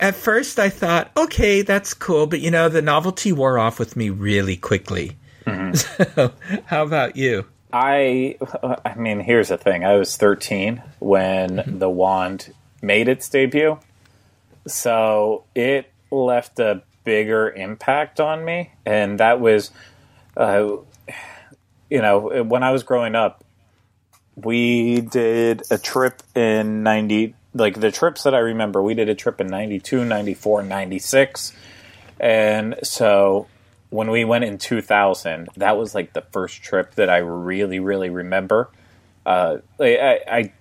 [0.00, 3.96] at first I thought, okay, that's cool, but you know, the novelty wore off with
[3.96, 5.16] me really quickly.
[5.46, 5.72] Mm-hmm.
[6.14, 6.32] So,
[6.66, 7.46] how about you?
[7.72, 8.38] I,
[8.84, 9.84] I mean, here's the thing.
[9.84, 11.78] I was 13 when mm-hmm.
[11.78, 13.78] the wand made its debut,
[14.66, 19.70] so it left a bigger impact on me, and that was,
[20.36, 20.76] uh,
[21.90, 23.44] you know, when I was growing up,
[24.36, 29.14] we did a trip in 90 like the trips that i remember we did a
[29.14, 31.52] trip in 92 94 96
[32.20, 33.46] and so
[33.90, 38.10] when we went in 2000 that was like the first trip that i really really
[38.10, 38.70] remember.
[39.26, 40.52] Uh, I,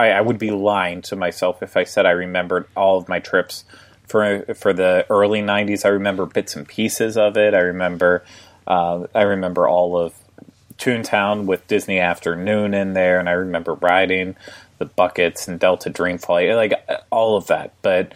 [0.00, 3.18] I, I would be lying to myself if i said i remembered all of my
[3.18, 3.64] trips.
[4.06, 7.54] For for the early 90s i remember bits and pieces of it.
[7.54, 8.24] I remember
[8.68, 10.14] uh, i remember all of
[10.78, 14.36] Toontown with Disney Afternoon in there, and I remember riding
[14.78, 16.74] the buckets and Delta Dreamflight, like
[17.10, 17.72] all of that.
[17.82, 18.12] But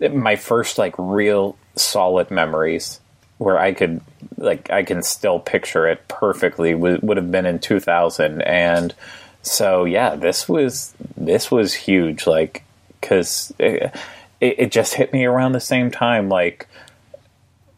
[0.00, 3.00] my first like real solid memories
[3.38, 4.00] where I could
[4.36, 8.94] like I can still picture it perfectly would, would have been in 2000 and
[9.42, 12.64] so yeah this was this was huge like
[13.02, 13.94] cuz it,
[14.40, 16.68] it, just hit me around the same time like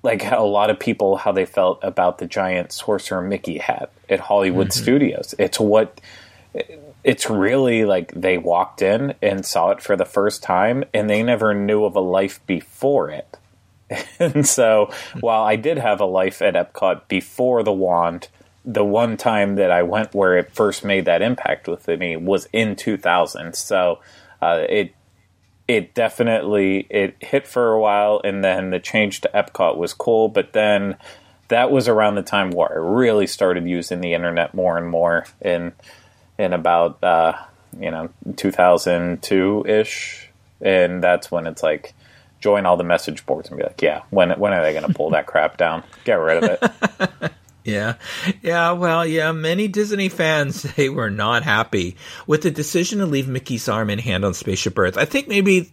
[0.06, 4.20] like a lot of people how they felt about the giant sorcerer Mickey hat at
[4.20, 4.82] Hollywood mm-hmm.
[4.82, 5.34] Studios.
[5.38, 6.00] It's what
[7.04, 11.22] it's really like they walked in and saw it for the first time and they
[11.22, 13.36] never knew of a life before it.
[14.18, 14.90] and so
[15.20, 18.28] while I did have a life at Epcot before the wand,
[18.64, 22.48] the one time that I went where it first made that impact with me was
[22.52, 23.54] in 2000.
[23.54, 24.00] So
[24.40, 24.95] uh, it
[25.68, 30.28] it definitely it hit for a while and then the change to Epcot was cool
[30.28, 30.96] but then
[31.48, 35.26] that was around the time where I really started using the internet more and more
[35.40, 35.72] in
[36.38, 37.34] in about uh,
[37.80, 40.28] you know 2002 ish
[40.60, 41.94] and that's when it's like
[42.40, 44.94] join all the message boards and be like yeah when when are they going to
[44.94, 45.82] pull that crap down?
[46.04, 47.32] Get rid of it
[47.66, 47.96] Yeah.
[48.42, 53.28] Yeah, well, yeah, many Disney fans they were not happy with the decision to leave
[53.28, 54.96] Mickey's arm in hand on Spaceship Earth.
[54.96, 55.72] I think maybe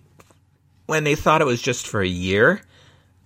[0.88, 2.62] when they thought it was just for a year,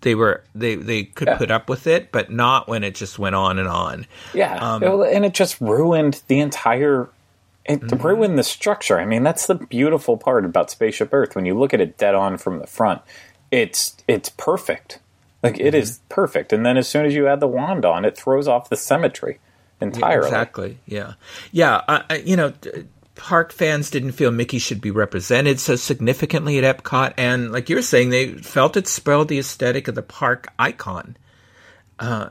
[0.02, 1.38] they were they they could yeah.
[1.38, 4.06] put up with it, but not when it just went on and on.
[4.34, 4.56] Yeah.
[4.58, 7.10] Um, and it just ruined the entire
[7.66, 8.06] it mm-hmm.
[8.06, 9.00] ruined the structure.
[9.00, 12.16] I mean, that's the beautiful part about Spaceship Earth when you look at it dead
[12.16, 13.02] on from the front.
[13.50, 15.00] It's it's perfect
[15.52, 15.76] like it mm-hmm.
[15.76, 18.70] is perfect, and then as soon as you add the wand on, it throws off
[18.70, 19.40] the symmetry
[19.82, 20.28] entirely.
[20.28, 20.78] Yeah, exactly.
[20.86, 21.14] Yeah.
[21.52, 21.82] Yeah.
[21.88, 22.54] I, I, you know,
[23.16, 27.82] park fans didn't feel Mickey should be represented so significantly at Epcot, and like you're
[27.82, 31.18] saying, they felt it spoiled the aesthetic of the park icon.
[32.00, 32.30] Uh,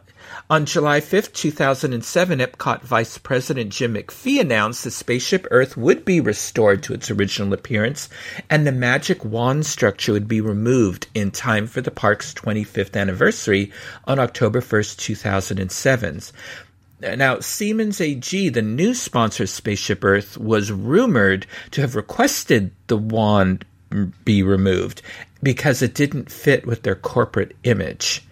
[0.48, 6.20] on July 5th, 2007, Epcot Vice President Jim MacPhee announced the Spaceship Earth would be
[6.20, 8.08] restored to its original appearance
[8.48, 13.72] and the magic wand structure would be removed in time for the park's 25th anniversary
[14.04, 16.20] on October 1st, 2007.
[17.00, 22.96] Now, Siemens AG, the new sponsor of Spaceship Earth, was rumored to have requested the
[22.96, 23.64] wand
[24.24, 25.02] be removed
[25.42, 28.25] because it didn't fit with their corporate image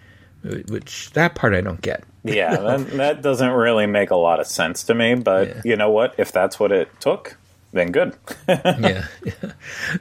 [0.67, 2.03] which that part I don't get.
[2.23, 5.15] yeah, that, that, doesn't really make a lot of sense to me.
[5.15, 5.61] But yeah.
[5.63, 6.15] you know what?
[6.17, 7.37] If that's what it took,
[7.75, 8.15] then good.
[8.47, 9.05] yeah.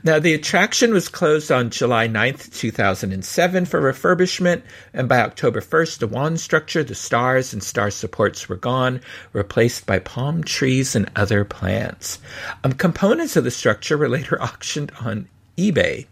[0.03, 4.63] Now, the attraction was closed on July 9th, 2007 for refurbishment,
[4.95, 9.01] and by October 1st, the wand structure, the stars, and star supports were gone,
[9.33, 12.21] replaced by palm trees and other plants.
[12.63, 15.29] Um, components of the structure were later auctioned on
[15.59, 16.07] eBay.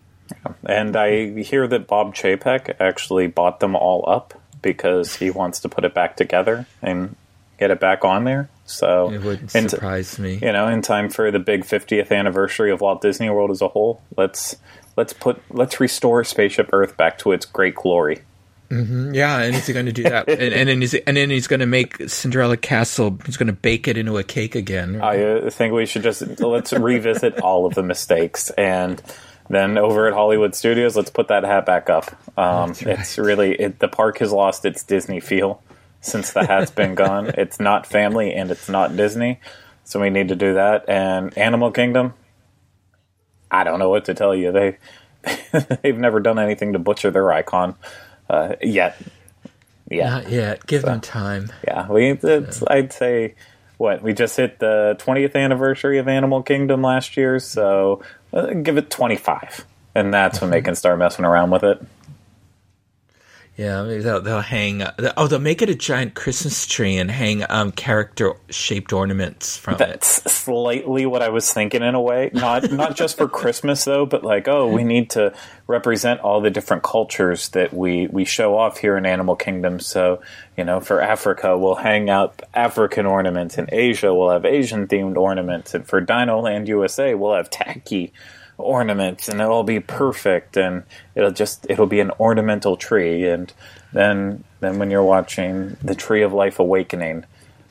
[0.65, 5.69] And I hear that Bob Chapek actually bought them all up because he wants to
[5.69, 7.17] put it back together and
[7.59, 8.49] get it back on there.
[8.65, 10.39] So It wouldn't t- surprise me.
[10.41, 13.69] you know, in time for the big 50th anniversary of Walt Disney World as a
[13.69, 14.57] whole, let's
[14.97, 18.23] let's put let's restore Spaceship Earth back to its great glory.
[18.71, 21.61] Yeah, and he's going to do that, and, and then he's and then he's going
[21.61, 23.19] to make Cinderella Castle.
[23.27, 24.99] He's going to bake it into a cake again.
[25.03, 29.03] I uh, think we should just let's revisit all of the mistakes and
[29.53, 32.11] then over at Hollywood Studios, let's put that hat back up.
[32.39, 32.99] Um, right.
[33.01, 35.63] It's really it, the park has lost its Disney feel
[36.01, 37.31] since the hat's been gone.
[37.39, 39.41] It's not family and it's not Disney,
[39.85, 40.89] so we need to do that.
[40.89, 42.15] And Animal Kingdom,
[43.51, 44.53] I don't know what to tell you.
[44.53, 44.79] They
[45.83, 47.77] they've never done anything to butcher their icon
[48.31, 48.97] uh, yet.
[49.91, 50.67] Yeah, Not yet.
[50.67, 51.53] Give them time.
[51.67, 52.13] yeah, we.
[52.13, 53.35] It's, I'd say
[53.77, 58.03] what we just hit the 20th anniversary of Animal Kingdom last year, so
[58.33, 61.83] Uh, give it 25, and that's when they can start messing around with it.
[63.57, 64.83] Yeah, maybe they'll, they'll hang.
[65.19, 69.79] Oh, they'll make it a giant Christmas tree and hang um, character-shaped ornaments from it.
[69.79, 72.31] That's slightly what I was thinking in a way.
[72.33, 75.35] Not not just for Christmas though, but like, oh, we need to
[75.67, 79.81] represent all the different cultures that we we show off here in Animal Kingdom.
[79.81, 80.23] So,
[80.57, 83.59] you know, for Africa, we'll hang out African ornaments.
[83.59, 88.15] In Asia, we'll have Asian themed ornaments, and for Dino Land USA, we'll have tacky
[88.63, 90.85] ornaments, and it'll be perfect, and
[91.15, 93.53] it'll just it'll be an ornamental tree, and
[93.93, 97.25] then then when you're watching the Tree of Life Awakening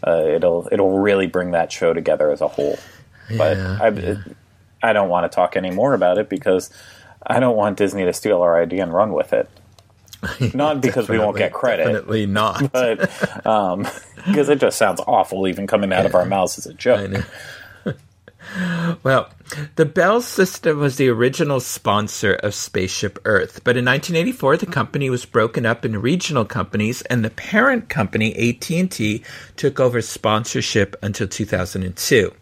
[0.05, 2.77] uh, it'll it'll really bring that show together as a whole.
[3.37, 4.15] But I, yeah.
[4.81, 6.69] I don't want to talk any more about it because
[7.25, 9.49] I don't want Disney to steal our idea and run with it.
[10.53, 12.71] Not because we won't get credit, Definitely not.
[12.71, 12.99] but
[14.27, 17.25] because it just sounds awful even coming out of our mouths as a joke.
[19.04, 19.30] Well,
[19.76, 25.10] the Bell system was the original sponsor of Spaceship Earth, but in 1984 the company
[25.10, 29.24] was broken up into regional companies and the parent company AT&T
[29.56, 32.34] took over sponsorship until 2002.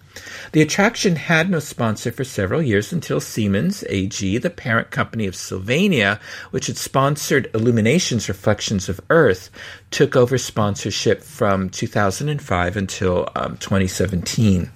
[0.52, 5.36] The attraction had no sponsor for several years until Siemens AG, the parent company of
[5.36, 6.20] Sylvania,
[6.52, 9.50] which had sponsored Illuminations Reflections of Earth,
[9.92, 14.72] took over sponsorship from 2005 until um, 2017.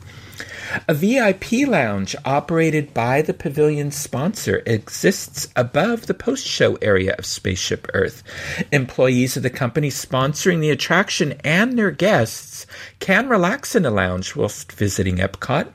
[0.87, 7.25] A VIP lounge operated by the pavilion sponsor exists above the post show area of
[7.25, 8.23] Spaceship Earth.
[8.71, 12.65] Employees of the company sponsoring the attraction and their guests
[12.99, 15.71] can relax in the lounge whilst visiting Epcot.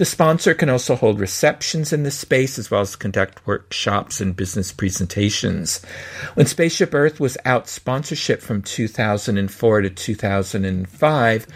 [0.00, 4.34] The sponsor can also hold receptions in the space as well as conduct workshops and
[4.34, 5.84] business presentations.
[6.32, 11.46] When Spaceship Earth was out sponsorship from 2004 to 2005,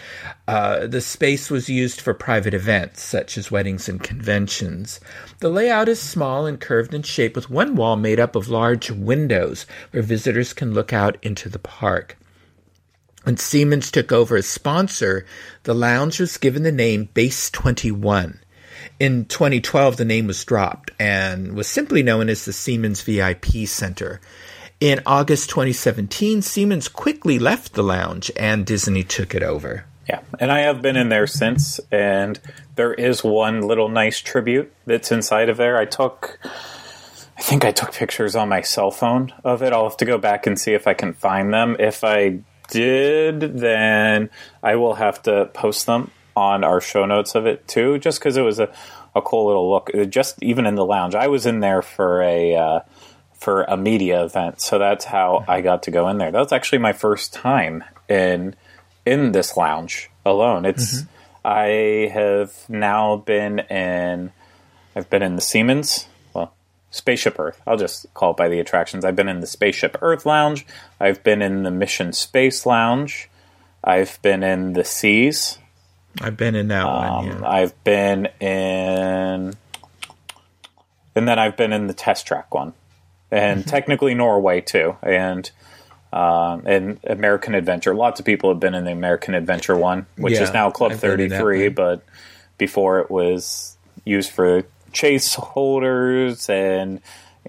[0.46, 5.00] uh, the space was used for private events such as weddings and conventions.
[5.40, 8.90] The layout is small and curved in shape with one wall made up of large
[8.90, 12.18] windows where visitors can look out into the park.
[13.24, 15.24] When Siemens took over as sponsor,
[15.62, 18.38] the lounge was given the name Base 21.
[19.00, 24.20] In 2012, the name was dropped and was simply known as the Siemens VIP Center.
[24.78, 29.86] In August 2017, Siemens quickly left the lounge and Disney took it over.
[30.06, 32.38] Yeah, and I have been in there since, and
[32.74, 35.78] there is one little nice tribute that's inside of there.
[35.78, 36.38] I took,
[37.38, 39.72] I think I took pictures on my cell phone of it.
[39.72, 41.76] I'll have to go back and see if I can find them.
[41.78, 44.30] If I did, then
[44.62, 48.36] I will have to post them on our show notes of it too, just because
[48.36, 48.72] it was a,
[49.14, 49.90] a cool little look.
[50.08, 52.56] Just even in the lounge, I was in there for a.
[52.56, 52.80] Uh,
[53.36, 56.30] for a media event, so that's how I got to go in there.
[56.30, 58.54] That was actually my first time in
[59.04, 60.64] in this lounge alone.
[60.64, 61.02] It's
[61.44, 64.32] I have now been in
[64.96, 66.08] I've been in the Siemens,
[66.94, 67.60] Spaceship Earth.
[67.66, 69.04] I'll just call it by the attractions.
[69.04, 70.64] I've been in the Spaceship Earth Lounge.
[71.00, 73.28] I've been in the Mission Space Lounge.
[73.82, 75.58] I've been in the Seas.
[76.20, 77.08] I've been in that one.
[77.08, 77.48] Um, Yeah.
[77.48, 79.54] I've been in,
[81.16, 82.72] and then I've been in the test track one,
[83.30, 83.68] and Mm-hmm.
[83.70, 85.50] technically Norway too, and
[86.12, 87.92] um, and American Adventure.
[87.92, 90.92] Lots of people have been in the American Adventure one, which Yeah, is now Club
[90.92, 91.74] I've been in Thirty Three, one.
[91.74, 92.04] but
[92.56, 94.62] before it was used for
[94.94, 97.00] chase holders, and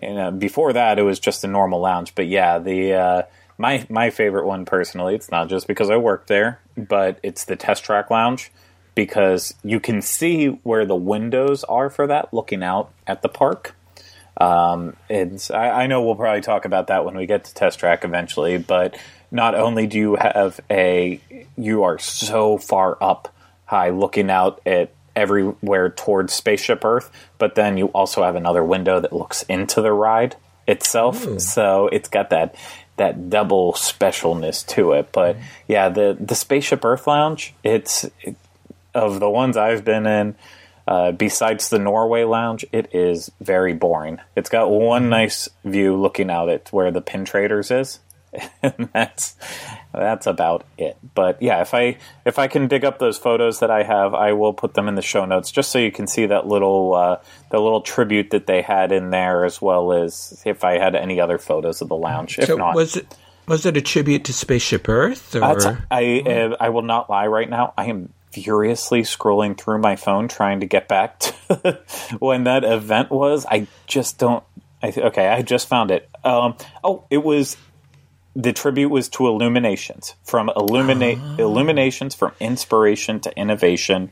[0.02, 2.16] you know, before that it was just a normal lounge.
[2.16, 3.22] But yeah, the uh,
[3.58, 7.56] my my favorite one personally, it's not just because I worked there, but it's the
[7.56, 8.52] test track lounge
[8.96, 13.76] because you can see where the windows are for that, looking out at the park.
[14.38, 17.80] Um, it's I, I know we'll probably talk about that when we get to test
[17.80, 18.98] track eventually, but
[19.32, 21.20] not only do you have a
[21.58, 23.34] you are so far up
[23.66, 29.00] high looking out at everywhere towards spaceship earth but then you also have another window
[29.00, 30.36] that looks into the ride
[30.68, 31.26] itself.
[31.28, 31.40] Ooh.
[31.40, 32.56] so it's got that
[32.98, 35.12] that double specialness to it.
[35.12, 35.42] But hmm.
[35.68, 38.36] yeah the the spaceship earth lounge it's it,
[38.94, 40.36] of the ones i've been in
[40.88, 44.20] uh, besides the Norway lounge, it is very boring.
[44.36, 45.10] It's got one hmm.
[45.10, 48.00] nice view looking out at where the pin traders is,
[48.62, 49.36] and that's
[49.92, 50.98] that's about it.
[51.14, 54.34] But yeah, if I if I can dig up those photos that I have, I
[54.34, 57.18] will put them in the show notes just so you can see that little uh,
[57.52, 61.20] the little tribute that they had in there, as well as if I had any
[61.20, 62.40] other photos of the lounge.
[62.40, 63.16] If so not, was it
[63.48, 67.50] was it a tribute to Spaceship Earth or I uh, I will not lie right
[67.50, 67.74] now.
[67.78, 71.80] I am furiously scrolling through my phone trying to get back to
[72.20, 73.46] when that event was.
[73.46, 74.44] I just don't.
[74.84, 76.10] I th- okay, I just found it.
[76.24, 77.56] Um, oh, it was
[78.36, 84.12] the tribute was to Illuminations from Illuminate Illuminations from inspiration to innovation,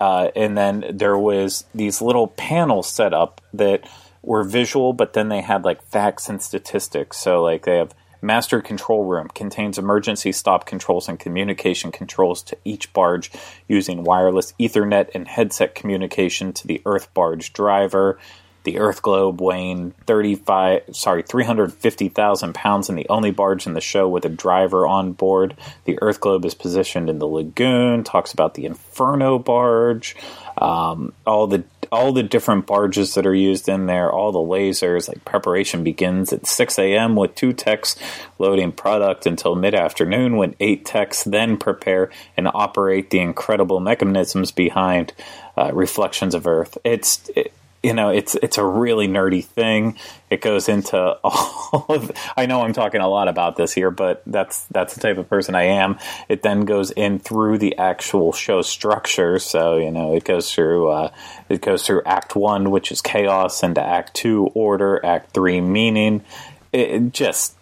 [0.00, 3.88] uh, and then there was these little panels set up that
[4.22, 7.16] were visual, but then they had like facts and statistics.
[7.16, 12.56] So like they have master control room contains emergency stop controls and communication controls to
[12.64, 13.30] each barge
[13.68, 18.18] using wireless ethernet and headset communication to the earth barge driver
[18.66, 24.06] the earth globe weighing 35 sorry 350,000 pounds and the only barge in the show
[24.06, 28.52] with a driver on board the earth globe is positioned in the lagoon talks about
[28.52, 30.14] the inferno barge
[30.58, 35.08] um, all the all the different barges that are used in there, all the lasers,
[35.08, 37.16] like preparation begins at 6 a.m.
[37.16, 37.96] with two techs
[38.38, 44.50] loading product until mid afternoon when eight techs then prepare and operate the incredible mechanisms
[44.50, 45.12] behind
[45.56, 46.78] uh, Reflections of Earth.
[46.84, 47.28] It's.
[47.34, 47.52] It,
[47.86, 49.96] you know, it's it's a really nerdy thing.
[50.28, 52.10] It goes into all of.
[52.36, 55.28] I know I'm talking a lot about this here, but that's that's the type of
[55.28, 55.96] person I am.
[56.28, 59.38] It then goes in through the actual show structure.
[59.38, 61.12] So you know, it goes through uh,
[61.48, 65.00] it goes through Act One, which is chaos, into Act Two, order.
[65.06, 66.24] Act Three, meaning.
[66.72, 67.54] It, it just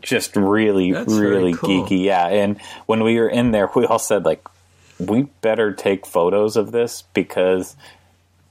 [0.00, 1.84] just really That's really cool.
[1.84, 2.04] geeky.
[2.04, 4.48] Yeah, and when we were in there, we all said like,
[4.98, 7.76] we better take photos of this because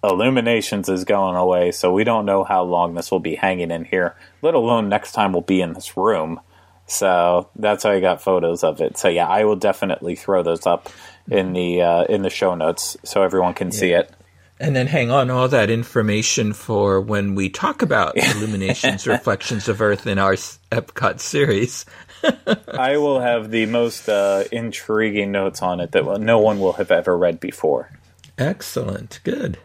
[0.03, 3.83] Illuminations is going away, so we don't know how long this will be hanging in
[3.83, 6.39] here, let alone next time we'll be in this room.
[6.85, 8.97] So that's how I got photos of it.
[8.97, 10.89] So yeah, I will definitely throw those up
[11.29, 14.11] in the uh, in the show notes so everyone can see it.
[14.59, 19.81] And then hang on all that information for when we talk about illuminations, reflections of
[19.81, 21.85] Earth in our Epcot series.
[22.67, 26.89] I will have the most uh, intriguing notes on it that no one will have
[26.89, 27.91] ever read before.
[28.37, 29.19] Excellent.
[29.23, 29.59] Good.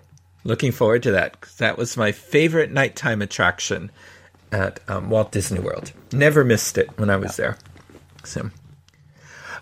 [0.44, 1.40] Looking forward to that.
[1.58, 3.90] That was my favorite nighttime attraction
[4.50, 5.92] at um, Walt Disney World.
[6.12, 7.56] Never missed it when I was there.
[8.24, 8.50] So,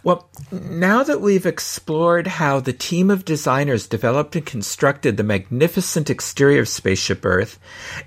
[0.02, 6.08] well, now that we've explored how the team of designers developed and constructed the magnificent
[6.08, 7.58] exterior of Spaceship Earth,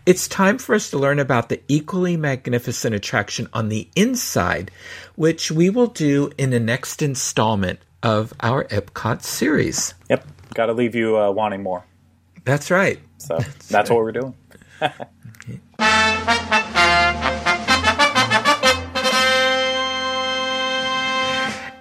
[0.05, 4.71] it's time for us to learn about the equally magnificent attraction on the inside,
[5.15, 9.93] which we will do in the next installment of our Epcot series.
[10.09, 11.85] Yep, got to leave you uh, wanting more.
[12.45, 12.99] That's right.
[13.17, 13.39] So
[13.69, 14.35] that's what we're doing.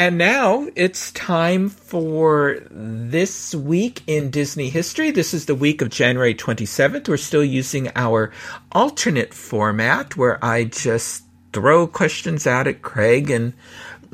[0.02, 5.12] And now it's time for this week in Disney history.
[5.12, 7.08] This is the week of January 27th.
[7.08, 8.32] We're still using our
[8.72, 13.52] alternate format where I just throw questions out at Craig and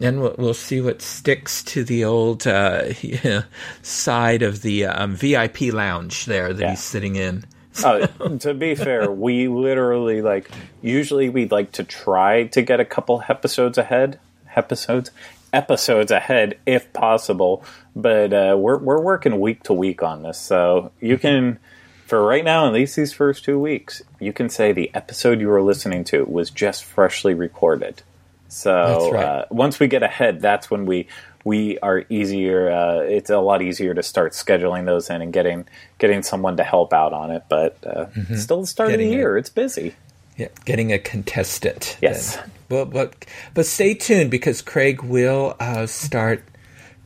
[0.01, 2.93] and we'll, we'll see what sticks to the old uh,
[3.83, 6.71] side of the um, VIP lounge there that Yeah.
[6.71, 7.45] he's sitting in.
[7.85, 8.07] uh,
[8.41, 10.51] to be fair, we literally like
[10.83, 14.19] usually we'd like to try to get a couple episodes ahead,
[14.57, 15.11] episodes,
[15.53, 17.65] episodes ahead if possible.
[17.95, 21.59] But uh, we're we're working week to week on this, so you can.
[22.07, 25.49] For right now, at least these first two weeks, you can say the episode you
[25.49, 28.03] were listening to was just freshly recorded.
[28.49, 29.25] So right.
[29.25, 31.09] uh, once we get ahead, that's when we
[31.45, 32.71] we are easier.
[32.71, 35.67] Uh, it's a lot easier to start scheduling those in and getting
[35.99, 37.45] getting someone to help out on it.
[37.49, 38.93] But uh, still, the start Mm-hmm.
[38.93, 39.95] Getting of the year, it's busy.
[40.37, 41.97] Yeah, getting a contestant.
[42.01, 42.37] Yes.
[42.37, 42.51] then.
[42.69, 46.45] Well, but but stay tuned because Craig will uh, start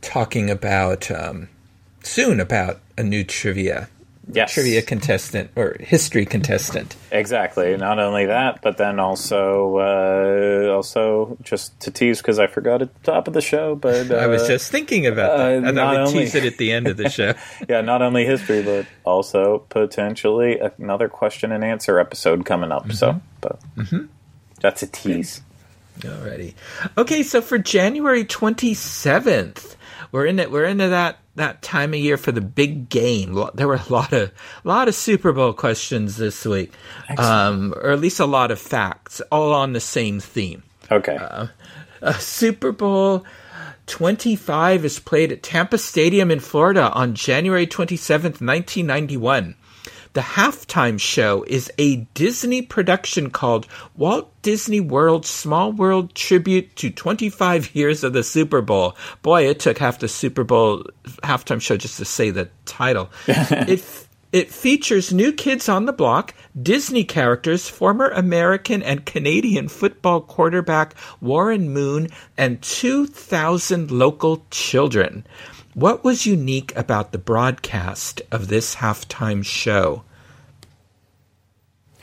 [0.01, 1.49] talking about um,
[2.03, 3.89] soon about a new trivia
[4.31, 4.53] Yes.
[4.53, 6.95] trivia contestant or history contestant.
[7.11, 7.75] Exactly.
[7.75, 12.93] Not only that, but then also uh, also just to tease because I forgot at
[12.93, 13.75] the top of the show.
[13.75, 15.63] But uh, I was just thinking about that.
[15.65, 17.33] uh, I thought we'd only- tease it at the end of the show.
[17.67, 22.91] yeah, not only history, but also potentially another question and answer episode coming up.
[22.93, 23.59] So, but
[24.61, 25.41] that's a tease.
[25.99, 26.53] Alrighty.
[26.97, 29.75] Okay, so for January twenty seventh,
[30.11, 30.49] we're in it.
[30.49, 33.41] We're into that that time of year for the big game.
[33.55, 34.31] There were a lot of
[34.63, 36.71] lot of Super Bowl questions this week,
[37.17, 40.63] um, or at least a lot of facts, all on the same theme.
[40.91, 41.17] Okay.
[41.17, 41.47] Uh,
[42.19, 43.25] Super Bowl
[43.87, 49.55] 25 is played at Tampa Stadium in Florida on January 27th, 1991.
[50.13, 56.91] The halftime show is a Disney production called Walt Disney World Small World Tribute to
[56.91, 58.95] 25 Years of the Super Bowl.
[59.23, 60.85] Boy, it took half the Super Bowl
[61.23, 63.09] halftime show just to say the title.
[63.27, 63.83] it
[64.31, 70.95] it features New Kids on the Block, Disney characters, former American and Canadian football quarterback
[71.21, 75.25] Warren Moon, and 2,000 local children.
[75.73, 80.03] What was unique about the broadcast of this halftime show?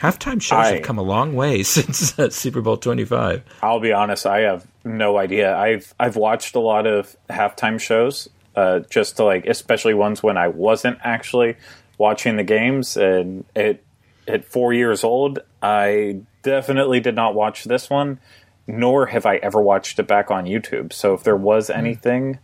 [0.00, 3.42] Halftime shows I- have come a long way since uh, Super Bowl 25.
[3.62, 5.54] I'll be honest, I have no idea.
[5.56, 10.36] I've I've watched a lot of halftime shows, uh, just to like, especially ones when
[10.36, 11.56] I wasn't actually
[11.98, 12.96] watching the games.
[12.96, 13.80] And at
[14.26, 18.18] at four years old, I definitely did not watch this one,
[18.66, 20.92] nor have I ever watched it back on YouTube.
[20.94, 22.38] So if there was anything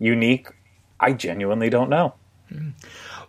[0.00, 0.48] unique,
[1.06, 2.14] I genuinely don't know.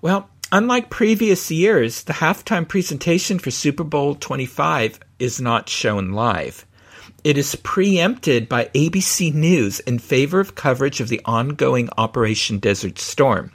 [0.01, 6.65] Well, unlike previous years, the halftime presentation for Super Bowl 25 is not shown live.
[7.23, 12.97] It is preempted by ABC News in favor of coverage of the ongoing Operation Desert
[12.97, 13.51] Storm.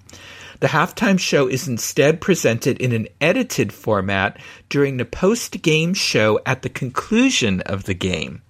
[0.61, 6.39] The halftime show is instead presented in an edited format during the post game show
[6.47, 8.43] at the conclusion of the game.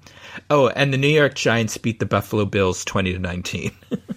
[0.51, 3.73] Oh, and the New York Giants beat the Buffalo Bills 20 to 19.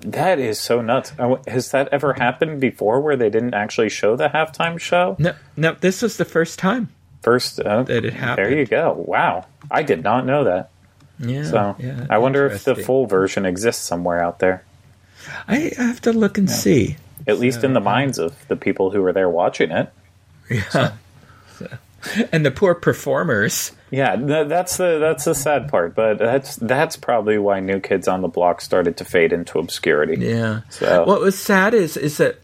[0.00, 1.12] That is so nuts.
[1.46, 5.16] Has that ever happened before, where they didn't actually show the halftime show?
[5.18, 6.88] no, no, this was the first time.
[7.22, 8.46] First, uh, That it happened.
[8.50, 8.92] There you go.
[8.92, 10.70] Wow, I did not know that.
[11.18, 11.44] Yeah.
[11.44, 14.64] So yeah, I wonder if the full version exists somewhere out there,
[15.48, 16.96] I have to look and see.
[17.26, 19.90] at least in the minds of the people who were there watching it.
[20.50, 20.68] Yeah.
[20.68, 20.92] So-
[22.32, 23.72] And the poor performers.
[23.90, 28.20] Yeah, that's the that's the sad part, but that's that's probably why New Kids on
[28.22, 30.16] the Block started to fade into obscurity.
[30.18, 30.62] Yeah.
[30.70, 32.40] So- What was sad is is that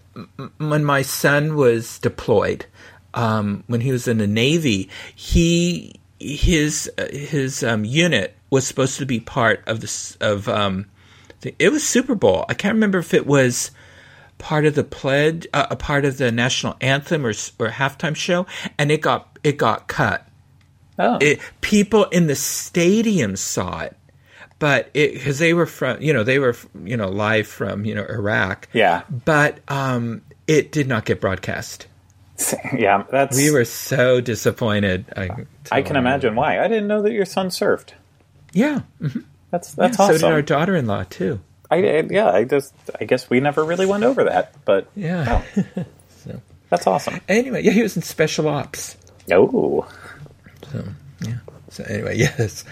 [0.58, 2.66] when my son was deployed,
[3.14, 9.06] um, when he was in the Navy, he his his um, unit was supposed to
[9.06, 10.86] be part of this of um,
[11.40, 12.44] the, it was Super Bowl.
[12.48, 13.70] I can't remember if it was
[14.38, 18.46] part of the pledge, uh, a part of the national anthem or or halftime show,
[18.78, 20.26] and it got it got cut.
[20.98, 23.96] Oh, it, people in the stadium saw it,
[24.58, 27.94] but it because they were from you know they were you know live from you
[27.94, 31.86] know Iraq, yeah, but um, it did not get broadcast.
[32.76, 33.04] yeah.
[33.10, 35.04] That's We were so disappointed.
[35.16, 35.30] I,
[35.70, 36.58] I can imagine why.
[36.62, 37.90] I didn't know that your son surfed.
[38.52, 39.24] Yeah, mhm.
[39.50, 40.18] That's that's awesome.
[40.18, 41.40] so did our daughter-in-law too.
[41.70, 45.42] I, I- yeah, I just I guess we never really went over that, but Yeah.
[46.24, 46.40] So
[46.70, 47.20] that's awesome.
[47.28, 48.96] Anyway, yeah, he was in special ops.
[49.30, 49.86] Oh,
[50.72, 50.84] So.
[51.72, 52.64] So anyway, yes.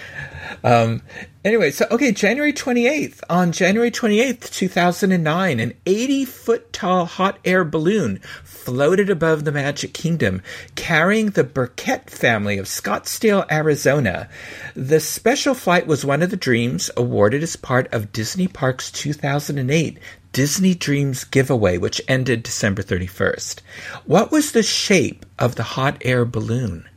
[0.62, 1.00] Um,
[1.42, 3.24] anyway, so okay, January twenty eighth.
[3.30, 8.20] On January twenty eighth, two thousand and nine, an eighty foot tall hot air balloon
[8.44, 10.42] floated above the Magic Kingdom,
[10.74, 14.28] carrying the Burkett family of Scottsdale, Arizona.
[14.74, 19.14] The special flight was one of the dreams awarded as part of Disney Parks two
[19.14, 19.98] thousand and eight.
[20.32, 23.62] Disney Dreams giveaway, which ended December 31st.
[24.04, 26.88] What was the shape of the hot air balloon?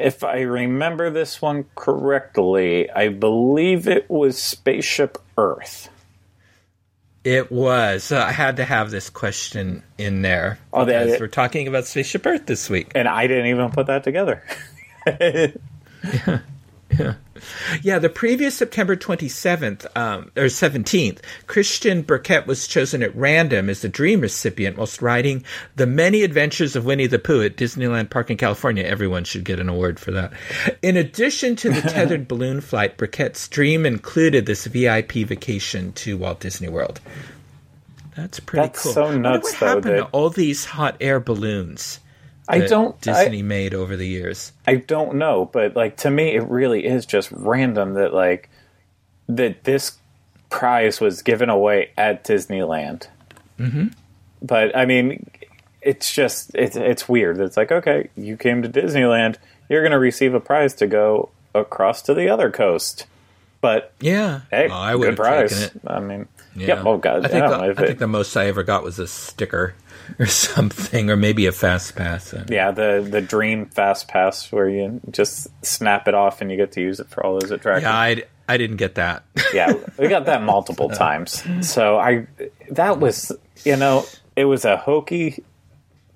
[0.00, 5.88] If I remember this one correctly, I believe it was Spaceship Earth.
[7.22, 8.12] It was.
[8.12, 12.24] Uh, I had to have this question in there Oh, because we're talking about Spaceship
[12.24, 12.92] Earth this week.
[12.94, 14.42] And I didn't even put that together.
[15.06, 15.48] Yeah,
[17.98, 23.88] the previous September 27th, um, or 17th, Christian Burkett was chosen at random as the
[23.88, 25.44] dream recipient whilst riding
[25.76, 28.84] The Many Adventures of Winnie the Pooh at Disneyland Park in California.
[28.84, 30.32] Everyone should get an award for that.
[30.82, 36.40] In addition to the tethered balloon flight, Burkett's dream included this VIP vacation to Walt
[36.40, 37.00] Disney World.
[38.16, 38.92] That's pretty That's cool.
[38.92, 42.00] so nuts, what though, happened to all these hot air balloons
[42.50, 44.52] I don't Disney I, made over the years.
[44.66, 48.48] I don't know, but like to me it really is just random that like
[49.28, 49.98] that this
[50.50, 53.06] prize was given away at Disneyland.
[53.58, 53.88] Mm-hmm.
[54.42, 55.30] But I mean,
[55.82, 57.38] it's just it's it's weird.
[57.40, 59.36] It's like okay, you came to Disneyland,
[59.68, 63.06] you're going to receive a prize to go across to the other coast.
[63.60, 64.40] But Yeah.
[64.50, 65.64] hey, Oh, I good would prize.
[65.64, 65.72] it.
[65.86, 66.26] I mean,
[66.56, 66.66] Yeah.
[66.76, 66.82] yeah.
[66.86, 68.46] Oh god, I think, I the, don't know if I it- think the most I
[68.46, 69.74] ever got was a sticker
[70.18, 72.34] or something, or maybe a fast pass.
[72.48, 76.72] yeah, the the Dream Fast Pass where you just snap it off and you get
[76.72, 77.84] to use it for all those attractions.
[77.84, 79.24] Yeah, I, I didn't get that.
[79.54, 81.42] yeah, we got that multiple times.
[81.68, 82.26] So I
[82.70, 83.32] that was
[83.64, 84.04] you know
[84.36, 85.44] it was a hokey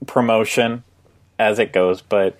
[0.06, 0.82] promotion
[1.38, 2.36] as it goes, but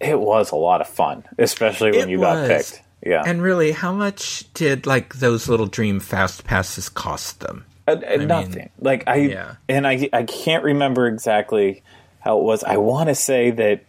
[0.00, 2.82] it was a lot of fun, especially when It you got picked.
[3.04, 7.64] Yeah, and really, how much did like those little dream fast passes cost them?
[7.86, 8.70] Uh, uh, nothing.
[8.80, 9.54] like I yeah.
[9.68, 11.82] and I I can't remember exactly
[12.20, 12.62] how it was.
[12.62, 13.84] I want to say that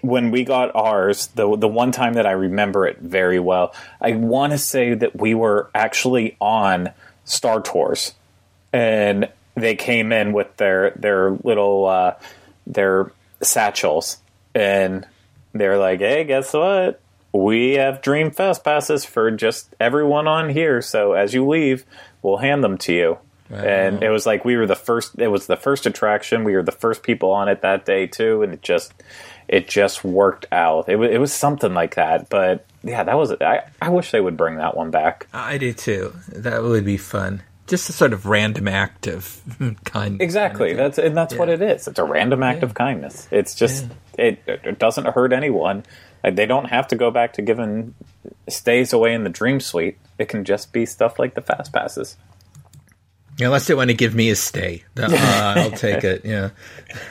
[0.00, 4.12] when we got ours, the the one time that I remember it very well, I
[4.12, 6.90] want to say that we were actually on
[7.24, 8.14] Star Tours,
[8.72, 12.14] and they came in with their their little uh,
[12.66, 13.12] their
[13.42, 14.18] satchels,
[14.54, 15.06] and
[15.52, 17.00] they're like, "Hey, guess what?
[17.32, 20.82] We have Dream Fest passes for just everyone on here.
[20.82, 21.84] So as you leave,
[22.22, 23.18] we'll hand them to you."
[23.52, 25.18] And it was like we were the first.
[25.18, 26.44] It was the first attraction.
[26.44, 28.92] We were the first people on it that day too, and it just
[29.48, 30.88] it just worked out.
[30.88, 32.28] It was it was something like that.
[32.28, 33.32] But yeah, that was.
[33.40, 35.26] I I wish they would bring that one back.
[35.34, 36.14] I do too.
[36.28, 37.42] That would be fun.
[37.66, 39.40] Just a sort of random act of
[39.84, 40.20] kind.
[40.22, 40.74] Exactly.
[40.74, 41.88] That's and that's what it is.
[41.88, 43.26] It's a random act of kindness.
[43.32, 45.84] It's just it, it doesn't hurt anyone.
[46.22, 47.94] Like, They don't have to go back to giving
[48.48, 49.98] stays away in the dream suite.
[50.18, 52.16] It can just be stuff like the fast passes.
[53.38, 54.84] Unless they want to give me a stay.
[54.98, 55.08] Uh,
[55.56, 56.50] I'll take it, yeah.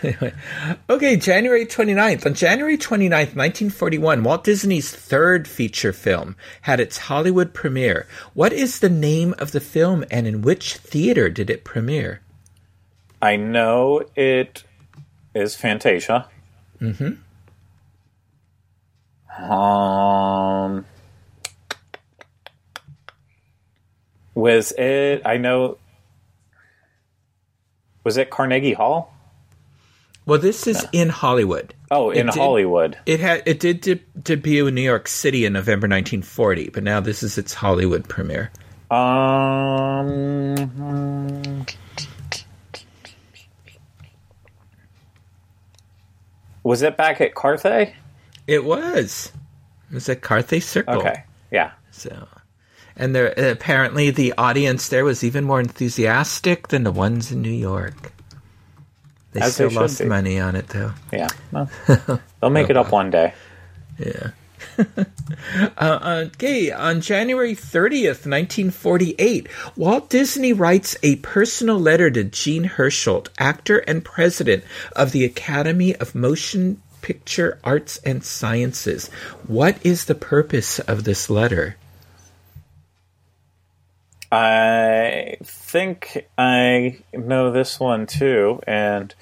[0.04, 0.34] Anyway.
[0.90, 2.26] Okay, January 29th.
[2.26, 8.08] On January 29th, 1941, Walt Disney's third feature film had its Hollywood premiere.
[8.34, 12.22] What is the name of the film and in which theater did it premiere?
[13.22, 14.64] I know it
[15.34, 16.28] is Fantasia.
[16.82, 17.14] Mm-hmm.
[19.40, 20.86] Um,
[24.36, 25.22] was it?
[25.26, 25.78] I know.
[28.04, 29.14] Was it Carnegie Hall?
[30.26, 31.74] Well, this is in Hollywood.
[31.90, 32.98] Oh, in It did- Hollywood.
[33.06, 37.00] It had it did de- debut in New York City in November 1940, but now
[37.00, 38.52] this is its Hollywood premiere.
[38.92, 40.56] Um,
[46.64, 47.94] was it back at Carthay?
[48.50, 49.32] It was.
[49.92, 50.96] It was at Carthay Circle.
[50.96, 51.72] Okay, yeah.
[51.92, 52.28] So,
[52.96, 57.52] and there apparently the audience there was even more enthusiastic than the ones in New
[57.52, 58.12] York.
[59.34, 60.06] They As still they lost be.
[60.06, 60.94] money on it though.
[61.14, 61.70] Yeah, well,
[62.42, 63.36] they'll make it up one day.
[64.00, 64.32] Yeah.
[65.78, 73.28] uh, okay, on January 30th, 1948, Walt Disney writes a personal letter to Jean Hersholt,
[73.38, 74.64] actor and president
[74.96, 79.10] of the Academy of Motion Picture Arts and Sciences.
[79.48, 81.78] What is the purpose of this letter?
[84.32, 89.14] I think I know this one too, and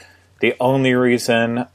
[0.42, 1.66] the only reason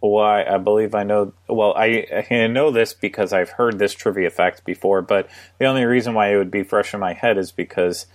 [0.00, 4.30] why I believe I know well, I, I know this because I've heard this trivia
[4.30, 7.52] fact before, but the only reason why it would be fresh in my head is
[7.52, 8.06] because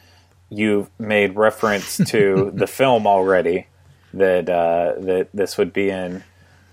[0.49, 3.67] you've made reference to the film already
[4.13, 6.23] that uh, that this would be in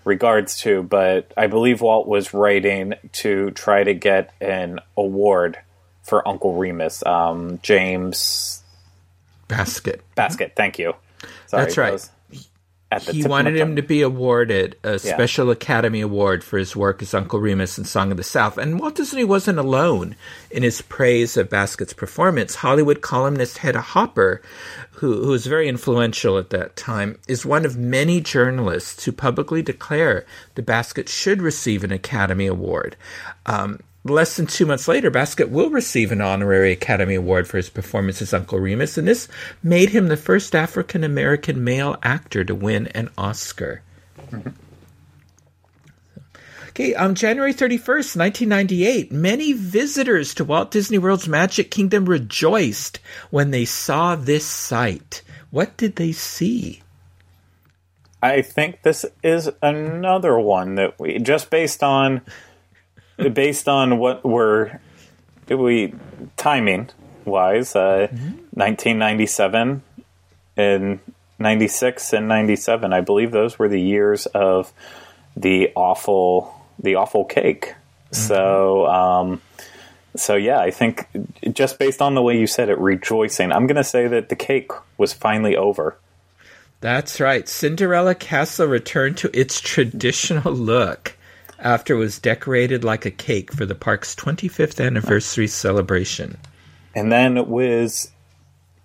[0.05, 5.57] regards to, but I believe Walt was writing to try to get an award
[6.03, 7.05] for Uncle Remus.
[7.05, 8.61] Um, James
[9.47, 10.01] Baskett.
[10.15, 10.95] Baskett, thank you.
[11.47, 11.85] Sorry, That's right.
[11.87, 12.12] that was At the
[12.99, 17.39] He wanted him to be awarded a special Academy Award for his work as Uncle
[17.39, 18.57] Remus in Song of the South.
[18.57, 20.15] And Walt Disney wasn't alone
[20.51, 22.55] in his praise of Baskett's performance.
[22.55, 24.41] Hollywood columnist Hedda Hopper,
[24.91, 29.61] who, who was very influential at that time, is one of many journalists who publicly
[29.61, 30.25] declare
[30.55, 32.95] the Baskett should receive an Academy Award.
[33.45, 37.69] Um, Less than two months later, Baskett will receive an honorary Academy Award for his
[37.69, 39.29] performance as Uncle Remus, and this
[39.61, 43.81] made him the first African American male actor to win an Oscar.
[46.73, 52.97] Okay, on January 31st, 1998, many visitors to Walt Disney World's Magic Kingdom rejoiced
[53.29, 55.21] when they saw this sight.
[55.51, 56.81] What did they see?
[58.23, 62.21] I think this is another one that we just based on
[63.29, 64.79] based on what we're
[65.49, 65.93] we
[66.37, 66.89] timing
[67.25, 69.81] wise, uh, 1997
[70.57, 70.99] and
[71.39, 72.93] 96 and 97.
[72.93, 74.71] I believe those were the years of
[75.35, 77.75] the awful the awful cake.
[78.11, 79.41] So um,
[80.15, 81.07] so yeah, I think
[81.51, 83.51] just based on the way you said it, rejoicing.
[83.51, 85.97] I'm going to say that the cake was finally over.
[86.81, 87.47] That's right.
[87.47, 91.17] Cinderella Castle returned to its traditional look
[91.63, 96.37] after it was decorated like a cake for the park's 25th anniversary celebration.
[96.95, 98.11] And then it was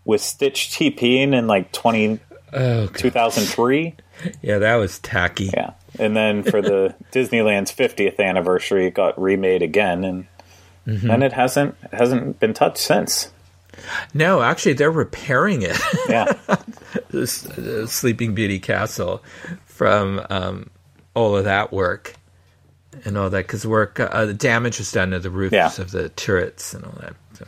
[0.04, 2.18] was Stitch TPing in like 20,
[2.54, 3.94] Oh, 2003.
[4.40, 5.50] yeah, that was tacky.
[5.52, 5.72] Yeah.
[5.98, 10.26] And then for the Disneyland's 50th anniversary, it got remade again and
[10.86, 13.30] then it hasn't it hasn't been touched since.
[14.14, 15.78] No, actually, they're repairing it.
[16.08, 16.32] Yeah.
[17.10, 17.46] this
[17.86, 19.22] Sleeping Beauty Castle
[19.66, 20.70] from um,
[21.14, 22.14] all of that work
[23.04, 25.66] and all that because work uh, the damage was done to the roofs Yeah.
[25.78, 27.14] of the turrets and all that.
[27.34, 27.46] So.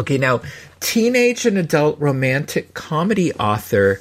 [0.00, 0.40] Okay, now
[0.80, 4.00] teenage and adult romantic comedy author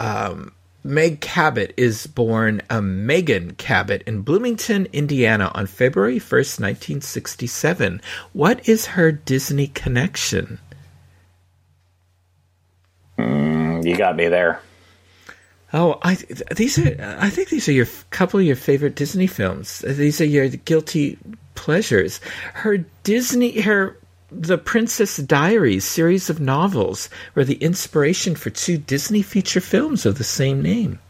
[0.00, 0.52] um,
[0.86, 8.02] Meg Cabot is born um, Megan Cabot in Bloomington, Indiana on February 1st, 1967.
[8.34, 10.58] What is her Disney connection?
[13.18, 14.60] you got me there.
[15.74, 17.16] Oh, I th- these are.
[17.18, 19.80] I think these are your f- couple of your favorite Disney films.
[19.80, 21.18] These are your guilty
[21.56, 22.20] pleasures.
[22.52, 23.98] Her Disney, her
[24.30, 30.16] the Princess Diaries series of novels were the inspiration for two Disney feature films of
[30.16, 31.00] the same name.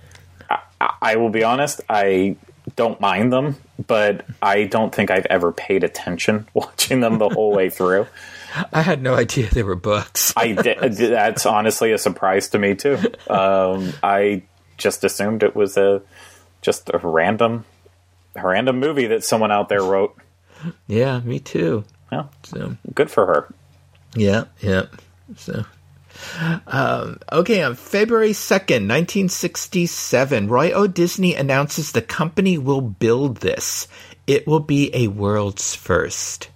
[0.48, 0.60] I,
[1.02, 2.36] I will be honest, I
[2.74, 3.56] don't mind them,
[3.86, 8.06] but I don't think I've ever paid attention watching them the whole way through.
[8.72, 10.32] I had no idea they were books.
[10.36, 12.98] I did, that's honestly a surprise to me too.
[13.28, 14.42] Um, I
[14.76, 16.02] just assumed it was a
[16.62, 17.64] just a random
[18.36, 20.16] a random movie that someone out there wrote.
[20.86, 21.84] yeah, me too.
[22.10, 23.54] Yeah, So good for her.
[24.14, 24.86] Yeah, yeah.
[25.36, 25.64] So,
[26.66, 30.86] um, okay, on February 2nd, 1967, Roy O.
[30.86, 33.88] Disney announces the company will build this.
[34.26, 36.48] It will be a world's first.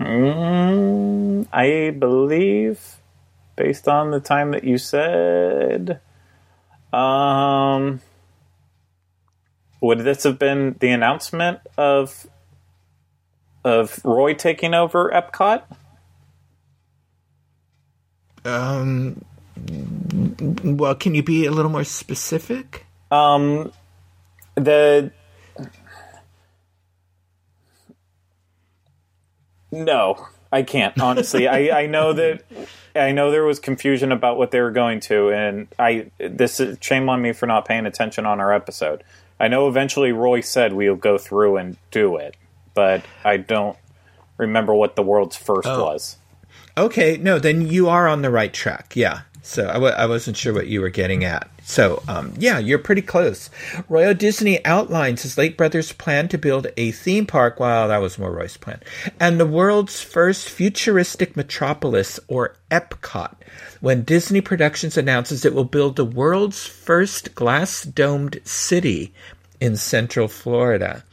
[0.00, 2.95] Mm, I believe,
[3.56, 6.00] based on the time that you said,
[6.92, 8.00] um,
[9.80, 12.26] would this have been the announcement of
[13.64, 15.62] of Roy taking over Epcot?
[18.44, 19.24] Um,
[20.62, 22.86] well, can you be a little more specific?
[23.10, 23.72] Um,
[24.54, 25.10] the
[29.72, 30.98] no, I can't.
[31.00, 32.42] Honestly, I I know that
[32.94, 36.78] I know there was confusion about what they were going to, and I this is
[36.80, 39.02] shame on me for not paying attention on our episode.
[39.38, 42.36] I know eventually Roy said we'll go through and do it,
[42.74, 43.76] but I don't
[44.38, 45.84] remember what the world's first Oh.
[45.84, 46.16] was.
[46.78, 48.92] Okay, no, then you are on the right track.
[48.94, 49.20] Yeah.
[49.46, 51.48] So I w- I wasn't sure what you were getting at.
[51.62, 53.48] So, um, yeah, you're pretty close.
[53.88, 54.12] Roy O.
[54.12, 57.60] Disney outlines his late brother's plan to build a theme park.
[57.60, 58.80] Well, that was more Roy's plan.
[59.20, 63.34] And the world's first futuristic metropolis, or Epcot,
[63.80, 69.14] when Disney Productions announces it will build the world's first glass domed city
[69.60, 71.04] in Central Florida.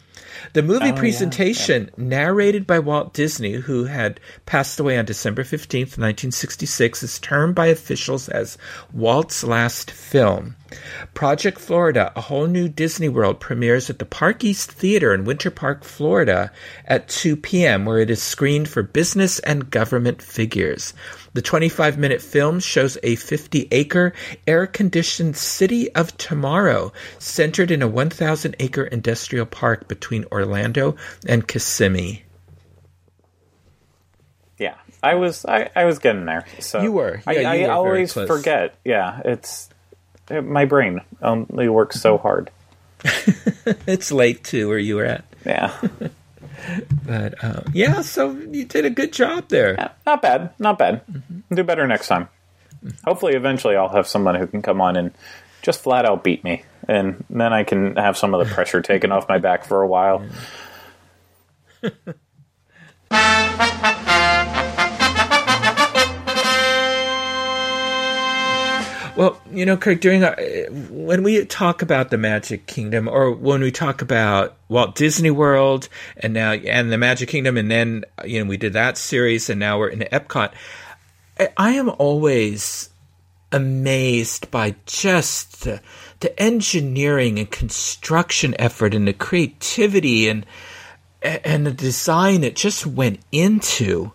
[0.51, 5.97] The movie oh, presentation, narrated by Walt Disney, who had passed away on December 15th,
[5.97, 8.57] 1966, is termed by officials as
[8.91, 10.55] Walt's last film.
[11.13, 15.51] Project Florida, a whole new Disney World, premieres at the Park East Theater in Winter
[15.51, 16.51] Park, Florida
[16.85, 20.93] at 2 p.m., where it is screened for business and government figures.
[21.33, 24.13] The 25 minute film shows a 50 acre,
[24.45, 30.95] air conditioned city of tomorrow centered in a 1,000 acre industrial park between Orlando
[31.27, 32.23] and Kissimmee.
[34.59, 36.45] Yeah, I was I, I was getting there.
[36.59, 37.21] So You were.
[37.25, 38.75] I, you I were always forget.
[38.85, 39.72] Yeah, it's it,
[40.29, 42.49] Uh, my brain only works so hard.
[43.87, 45.23] It's late too, where you were at.
[45.45, 45.73] Yeah,
[47.05, 49.73] But uh, yeah, so you did a good job there.
[49.75, 51.05] Yeah, not bad, not bad.
[51.07, 51.55] Mm-hmm.
[51.55, 52.29] Do better next time.
[52.83, 52.89] Mm-hmm.
[53.05, 55.11] Hopefully, eventually, I'll have someone who can come on and
[55.61, 59.11] just flat out beat me, and then I can have some of the pressure taken
[59.11, 60.25] off my back for a while.
[61.81, 62.11] Mm-hmm.
[69.15, 70.35] Well, you know, Kirk, during our,
[70.89, 75.87] when we talk about the Magic Kingdom, or when we talk about Walt Disney World,
[76.17, 79.59] and now and the Magic Kingdom, and then you know we did that series, and
[79.59, 80.53] now we're in Epcot.
[81.39, 82.89] I, I am always
[83.51, 85.79] amazed by just the,
[86.21, 90.43] the engineering and construction effort, and the creativity, and
[91.21, 94.11] and the design that just went into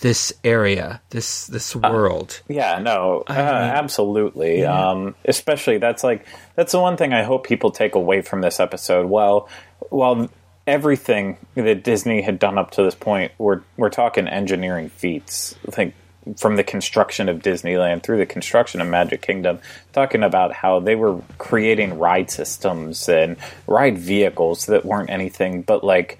[0.00, 2.40] this area, this this world.
[2.48, 4.64] Yeah, no, uh, absolutely.
[4.64, 8.60] Um, especially that's like that's the one thing I hope people take away from this
[8.60, 9.06] episode.
[9.06, 9.48] Well,
[9.90, 10.30] while
[10.66, 15.54] everything that Disney had done up to this point, we're we're talking engineering feats.
[15.76, 15.94] Like
[16.36, 19.58] from the construction of Disneyland through the construction of Magic Kingdom,
[19.92, 23.36] talking about how they were creating ride systems and
[23.66, 26.18] ride vehicles that weren't anything but like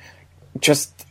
[0.59, 1.07] just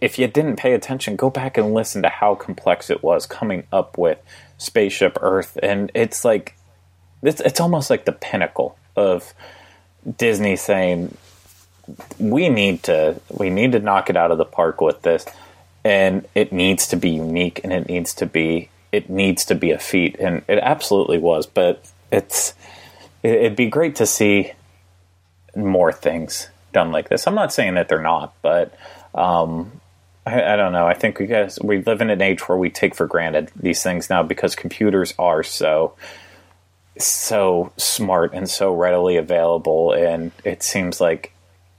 [0.00, 3.66] if you didn't pay attention, go back and listen to how complex it was coming
[3.72, 4.18] up with
[4.58, 6.56] Spaceship Earth, and it's like
[7.22, 9.34] it's it's almost like the pinnacle of
[10.16, 11.16] Disney saying
[12.18, 15.24] we need to we need to knock it out of the park with this.
[15.84, 19.70] And it needs to be unique and it needs to be it needs to be
[19.70, 20.16] a feat.
[20.18, 22.54] And it absolutely was but it's
[23.22, 24.52] it'd be great to see
[25.54, 27.26] more things done like this.
[27.26, 28.74] I'm not saying that they're not but
[29.14, 29.80] um,
[30.26, 32.70] I, I, don't know i think we guys we live in an age where we
[32.70, 35.94] take for granted these things now because computers are so
[36.98, 41.32] so smart and so readily available and it seems like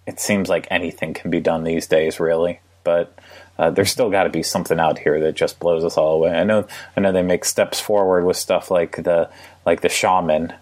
[0.05, 3.17] it seems like anything can be done these days really but
[3.57, 6.31] uh, there's still got to be something out here that just blows us all away.
[6.31, 9.29] I know, I know they make steps forward with stuff like the
[9.65, 10.53] like the shaman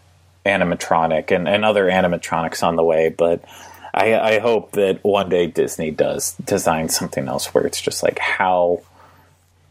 [0.46, 3.44] animatronic and, and other animatronics on the way, but
[3.94, 8.18] I, I hope that one day Disney does design something else where it's just like
[8.20, 8.82] how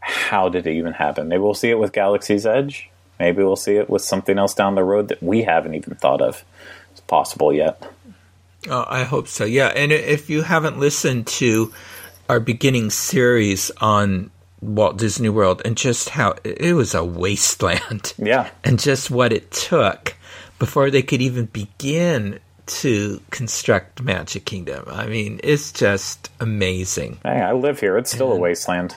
[0.01, 1.29] how did it even happen?
[1.29, 2.91] Maybe we'll see it with Galaxy's Edge.
[3.21, 6.21] Maybe we'll see it with something else down the road that we haven't even thought
[6.21, 6.45] of.
[6.91, 7.83] It's possible yet.
[8.69, 9.45] Oh, I hope so.
[9.45, 11.73] Yeah, and if you haven't listened to
[12.29, 18.15] our beginning series on Walt Disney World and just how it was a wasteland.
[18.17, 18.49] Yeah.
[18.65, 20.17] And just what it took
[20.59, 24.85] before they could even begin to construct Magic Kingdom.
[24.89, 27.19] I mean, it's just amazing.
[27.23, 27.97] Hey, I live here.
[27.99, 28.97] It's still and, a wasteland.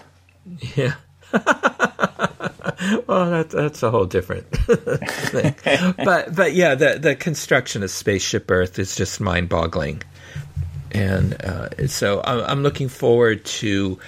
[0.76, 0.95] Yeah.
[1.34, 5.55] well, that, that's a whole different thing.
[6.03, 10.01] but but yeah, the the construction of Spaceship Earth is just mind boggling
[10.95, 13.99] and uh, so I'm looking forward to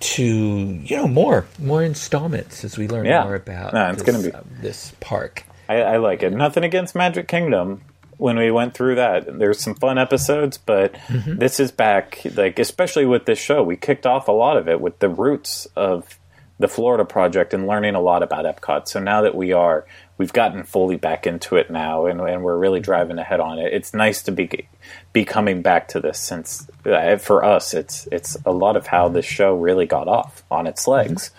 [0.00, 3.22] to you know more more installments as we learn yeah.
[3.22, 4.32] more about no, it's this, gonna be.
[4.32, 5.44] Uh, this park.
[5.68, 6.32] I, I, like it.
[6.32, 7.80] Nothing against Magic Kingdom.
[8.16, 11.38] When we went through that, there's some fun episodes, but mm-hmm.
[11.38, 12.20] this is back.
[12.34, 15.66] Like especially with this show, we kicked off a lot of it with the roots
[15.76, 16.18] of
[16.58, 18.86] the Florida project and learning a lot about Epcot.
[18.86, 19.86] So now that we are,
[20.18, 23.72] we've gotten fully back into it now, and, and we're really driving ahead on it.
[23.72, 24.68] It's nice to be
[25.12, 29.08] be coming back to this since uh, for us, it's it's a lot of how
[29.08, 31.30] this show really got off on its legs.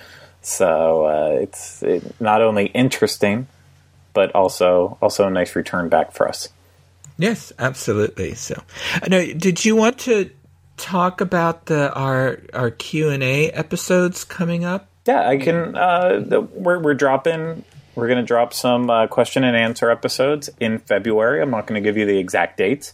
[0.42, 3.48] So uh, it's it, not only interesting,
[4.14, 6.50] but also also a nice return back for us.
[7.18, 8.34] Yes, absolutely.
[8.36, 8.62] So,
[9.08, 9.26] know.
[9.34, 10.30] did you want to
[10.78, 14.90] talk about the our our Q and A episodes coming up?
[15.06, 15.76] Yeah, I can.
[15.76, 17.64] Uh, we're we're dropping.
[17.96, 21.42] We're going to drop some uh, question and answer episodes in February.
[21.42, 22.94] I'm not going to give you the exact dates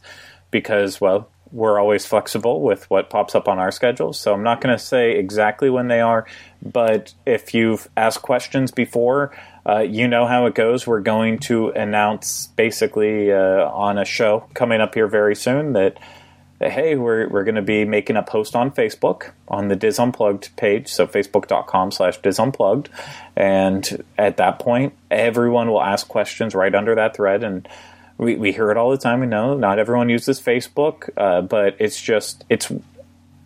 [0.52, 4.20] because, well, we're always flexible with what pops up on our schedules.
[4.20, 6.26] So I'm not going to say exactly when they are,
[6.62, 9.36] but if you've asked questions before,
[9.68, 10.88] uh, you know how it goes.
[10.88, 15.98] We're going to announce basically uh, on a show coming up here very soon that
[16.70, 20.56] hey, we're, we're going to be making a post on Facebook on the Dis Unplugged
[20.58, 22.90] page, so facebook.com slash Dis Unplugged.
[23.36, 27.44] And at that point, everyone will ask questions right under that thread.
[27.44, 27.68] And
[28.18, 29.22] we, we hear it all the time.
[29.22, 32.72] We know not everyone uses Facebook, uh, but it's just, it's,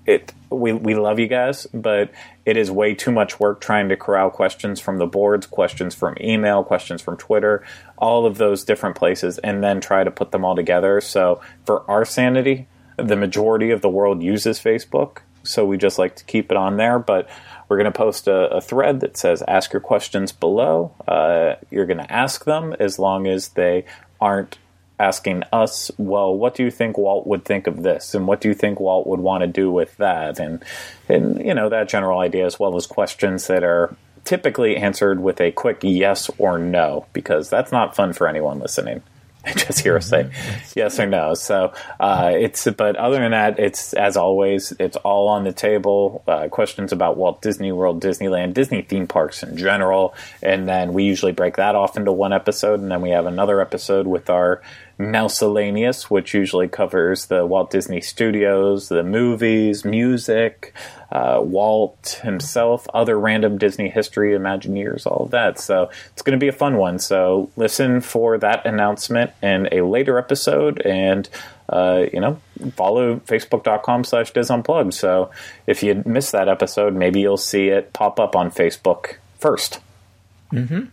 [0.05, 2.11] it, we, we love you guys, but
[2.45, 6.15] it is way too much work trying to corral questions from the boards, questions from
[6.21, 7.63] email, questions from Twitter,
[7.97, 11.01] all of those different places, and then try to put them all together.
[11.01, 16.15] So for our sanity, the majority of the world uses Facebook, so we just like
[16.17, 16.99] to keep it on there.
[16.99, 17.29] But
[17.67, 21.85] we're going to post a, a, thread that says "Ask your questions below." Uh, you're
[21.85, 23.85] going to ask them as long as they
[24.21, 24.57] aren't
[24.99, 28.47] asking us, "Well, what do you think Walt would think of this?" and "What do
[28.47, 30.63] you think Walt would want to do with that?" and
[31.09, 35.39] and you know that general idea, as well as questions that are typically answered with
[35.39, 39.01] a quick yes or no, because that's not fun for anyone listening.
[39.45, 40.79] I just hear us say mm-hmm.
[40.79, 41.35] yes or no.
[41.35, 46.23] So uh, it's, but other than that, it's as always, it's all on the table.
[46.27, 51.03] Uh, questions about Walt Disney World, Disneyland, Disney theme parks in general, and then we
[51.03, 54.61] usually break that off into one episode, and then we have another episode with our
[54.97, 60.73] Miscellaneous, which usually covers the Walt Disney Studios, the movies, music,
[61.11, 65.59] uh, Walt himself, other random Disney history, Imagineers, all of that.
[65.59, 66.99] So it's going to be a fun one.
[66.99, 71.29] So listen for that announcement in a later episode and.
[71.67, 72.39] Uh, you know,
[72.75, 74.93] follow facebook.com slash disunplugged.
[74.93, 75.31] So
[75.65, 79.79] if you missed that episode, maybe you'll see it pop up on Facebook 1st
[80.51, 80.73] mm-hmm.
[80.75, 80.91] and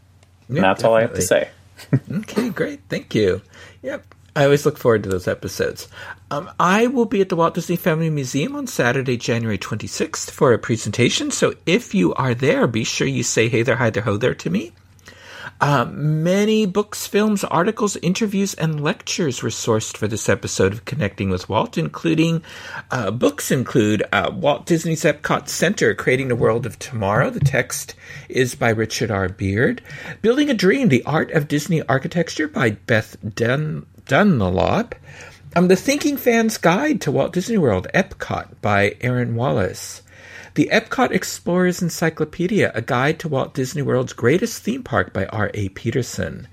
[0.49, 0.85] that's definitely.
[0.89, 1.51] all I have to say.
[2.11, 2.81] okay, great.
[2.89, 3.43] Thank you.
[3.83, 4.15] Yep.
[4.35, 5.89] I always look forward to those episodes.
[6.31, 10.55] Um, I will be at the Walt Disney Family Museum on Saturday, January 26th for
[10.55, 11.31] a presentation.
[11.31, 14.35] So if you are there, be sure you say hey there, hi there, ho there
[14.35, 14.73] to me.
[15.63, 21.31] Uh, many books, films, articles, interviews, and lectures were sourced for this episode of Connecting
[21.31, 22.43] with Walt, including
[22.91, 27.31] uh, books include uh, Walt Disney's Epcot Center, Creating the World of Tomorrow.
[27.31, 27.95] The text
[28.29, 29.29] is by Richard R.
[29.29, 29.83] Beard.
[30.21, 34.97] Building a Dream, The Art of Disney Architecture by Beth Dun- Dunlop.
[35.55, 40.02] Um, the Thinking Fan's Guide to Walt Disney World, Epcot by Aaron Wallace.
[40.55, 45.71] The Epcot Explorers Encyclopedia, a guide to Walt Disney World's greatest theme park by R.A.
[45.71, 46.47] Peterson.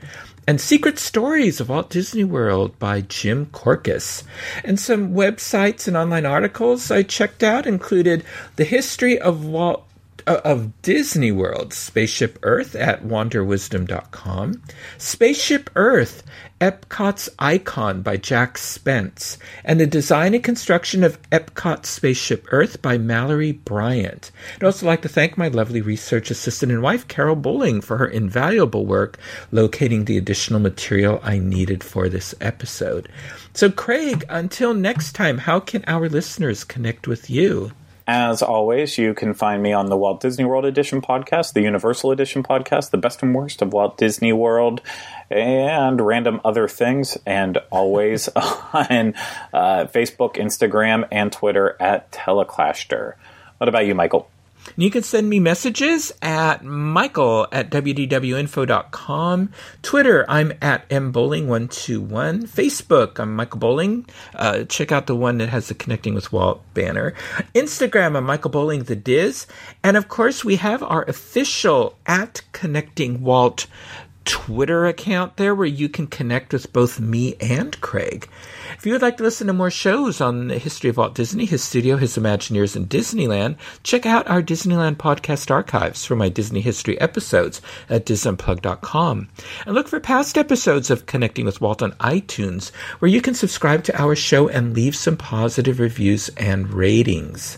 [0.48, 4.24] And Secret Stories of Walt Disney World by Jim Korkis.
[4.64, 8.24] And some websites and online articles I checked out included
[8.56, 9.89] The History of Walt
[10.28, 14.62] Uh, of Disney World, Spaceship Earth at wanderwisdom.com,
[14.98, 16.24] Spaceship Earth,
[16.60, 22.98] Epcot's Icon by Jack Spence, and the design and construction of Epcot Spaceship Earth by
[22.98, 24.32] Mallory Bryant.
[24.56, 28.08] I'd also like to thank my lovely research assistant and wife, Carol Bowling, for her
[28.08, 29.18] invaluable work
[29.52, 33.08] locating the additional material I needed for this episode.
[33.54, 37.72] So, Craig, until next time, how can our listeners connect with you?
[38.12, 42.10] As always, you can find me on the Walt Disney World Edition podcast, the Universal
[42.10, 44.82] Edition podcast, the best and worst of Walt Disney World,
[45.30, 49.14] and random other things, and always on
[49.54, 53.14] uh, Facebook, Instagram, and Twitter at Teleclaster.
[53.60, 54.28] What about you, Michael?
[54.76, 59.52] You can send me messages at michael at wdwinfo.com.
[59.82, 62.48] Twitter, I'm at mbowling121.
[62.48, 64.06] Facebook, I'm Michael Bowling.
[64.36, 67.14] Uh, check out the one that has the Connecting with Walt banner.
[67.54, 69.48] Instagram, I'm Michael Bowling the Diz.
[69.84, 73.68] And of course, we have our official at Connecting Walt
[74.26, 78.30] Twitter account there where you can connect with both me and Craig.
[78.78, 81.46] If you would like to listen to more shows on the history of Walt Disney,
[81.46, 86.62] his studio, his Imagineers, and Disneyland, check out our Disneyland podcast archives for my Disney
[86.62, 89.30] history episodes at disunplug.com.
[89.66, 93.84] And look for past episodes of Connecting with Walt on iTunes, where you can subscribe
[93.86, 97.58] to our show and leave some positive reviews and ratings.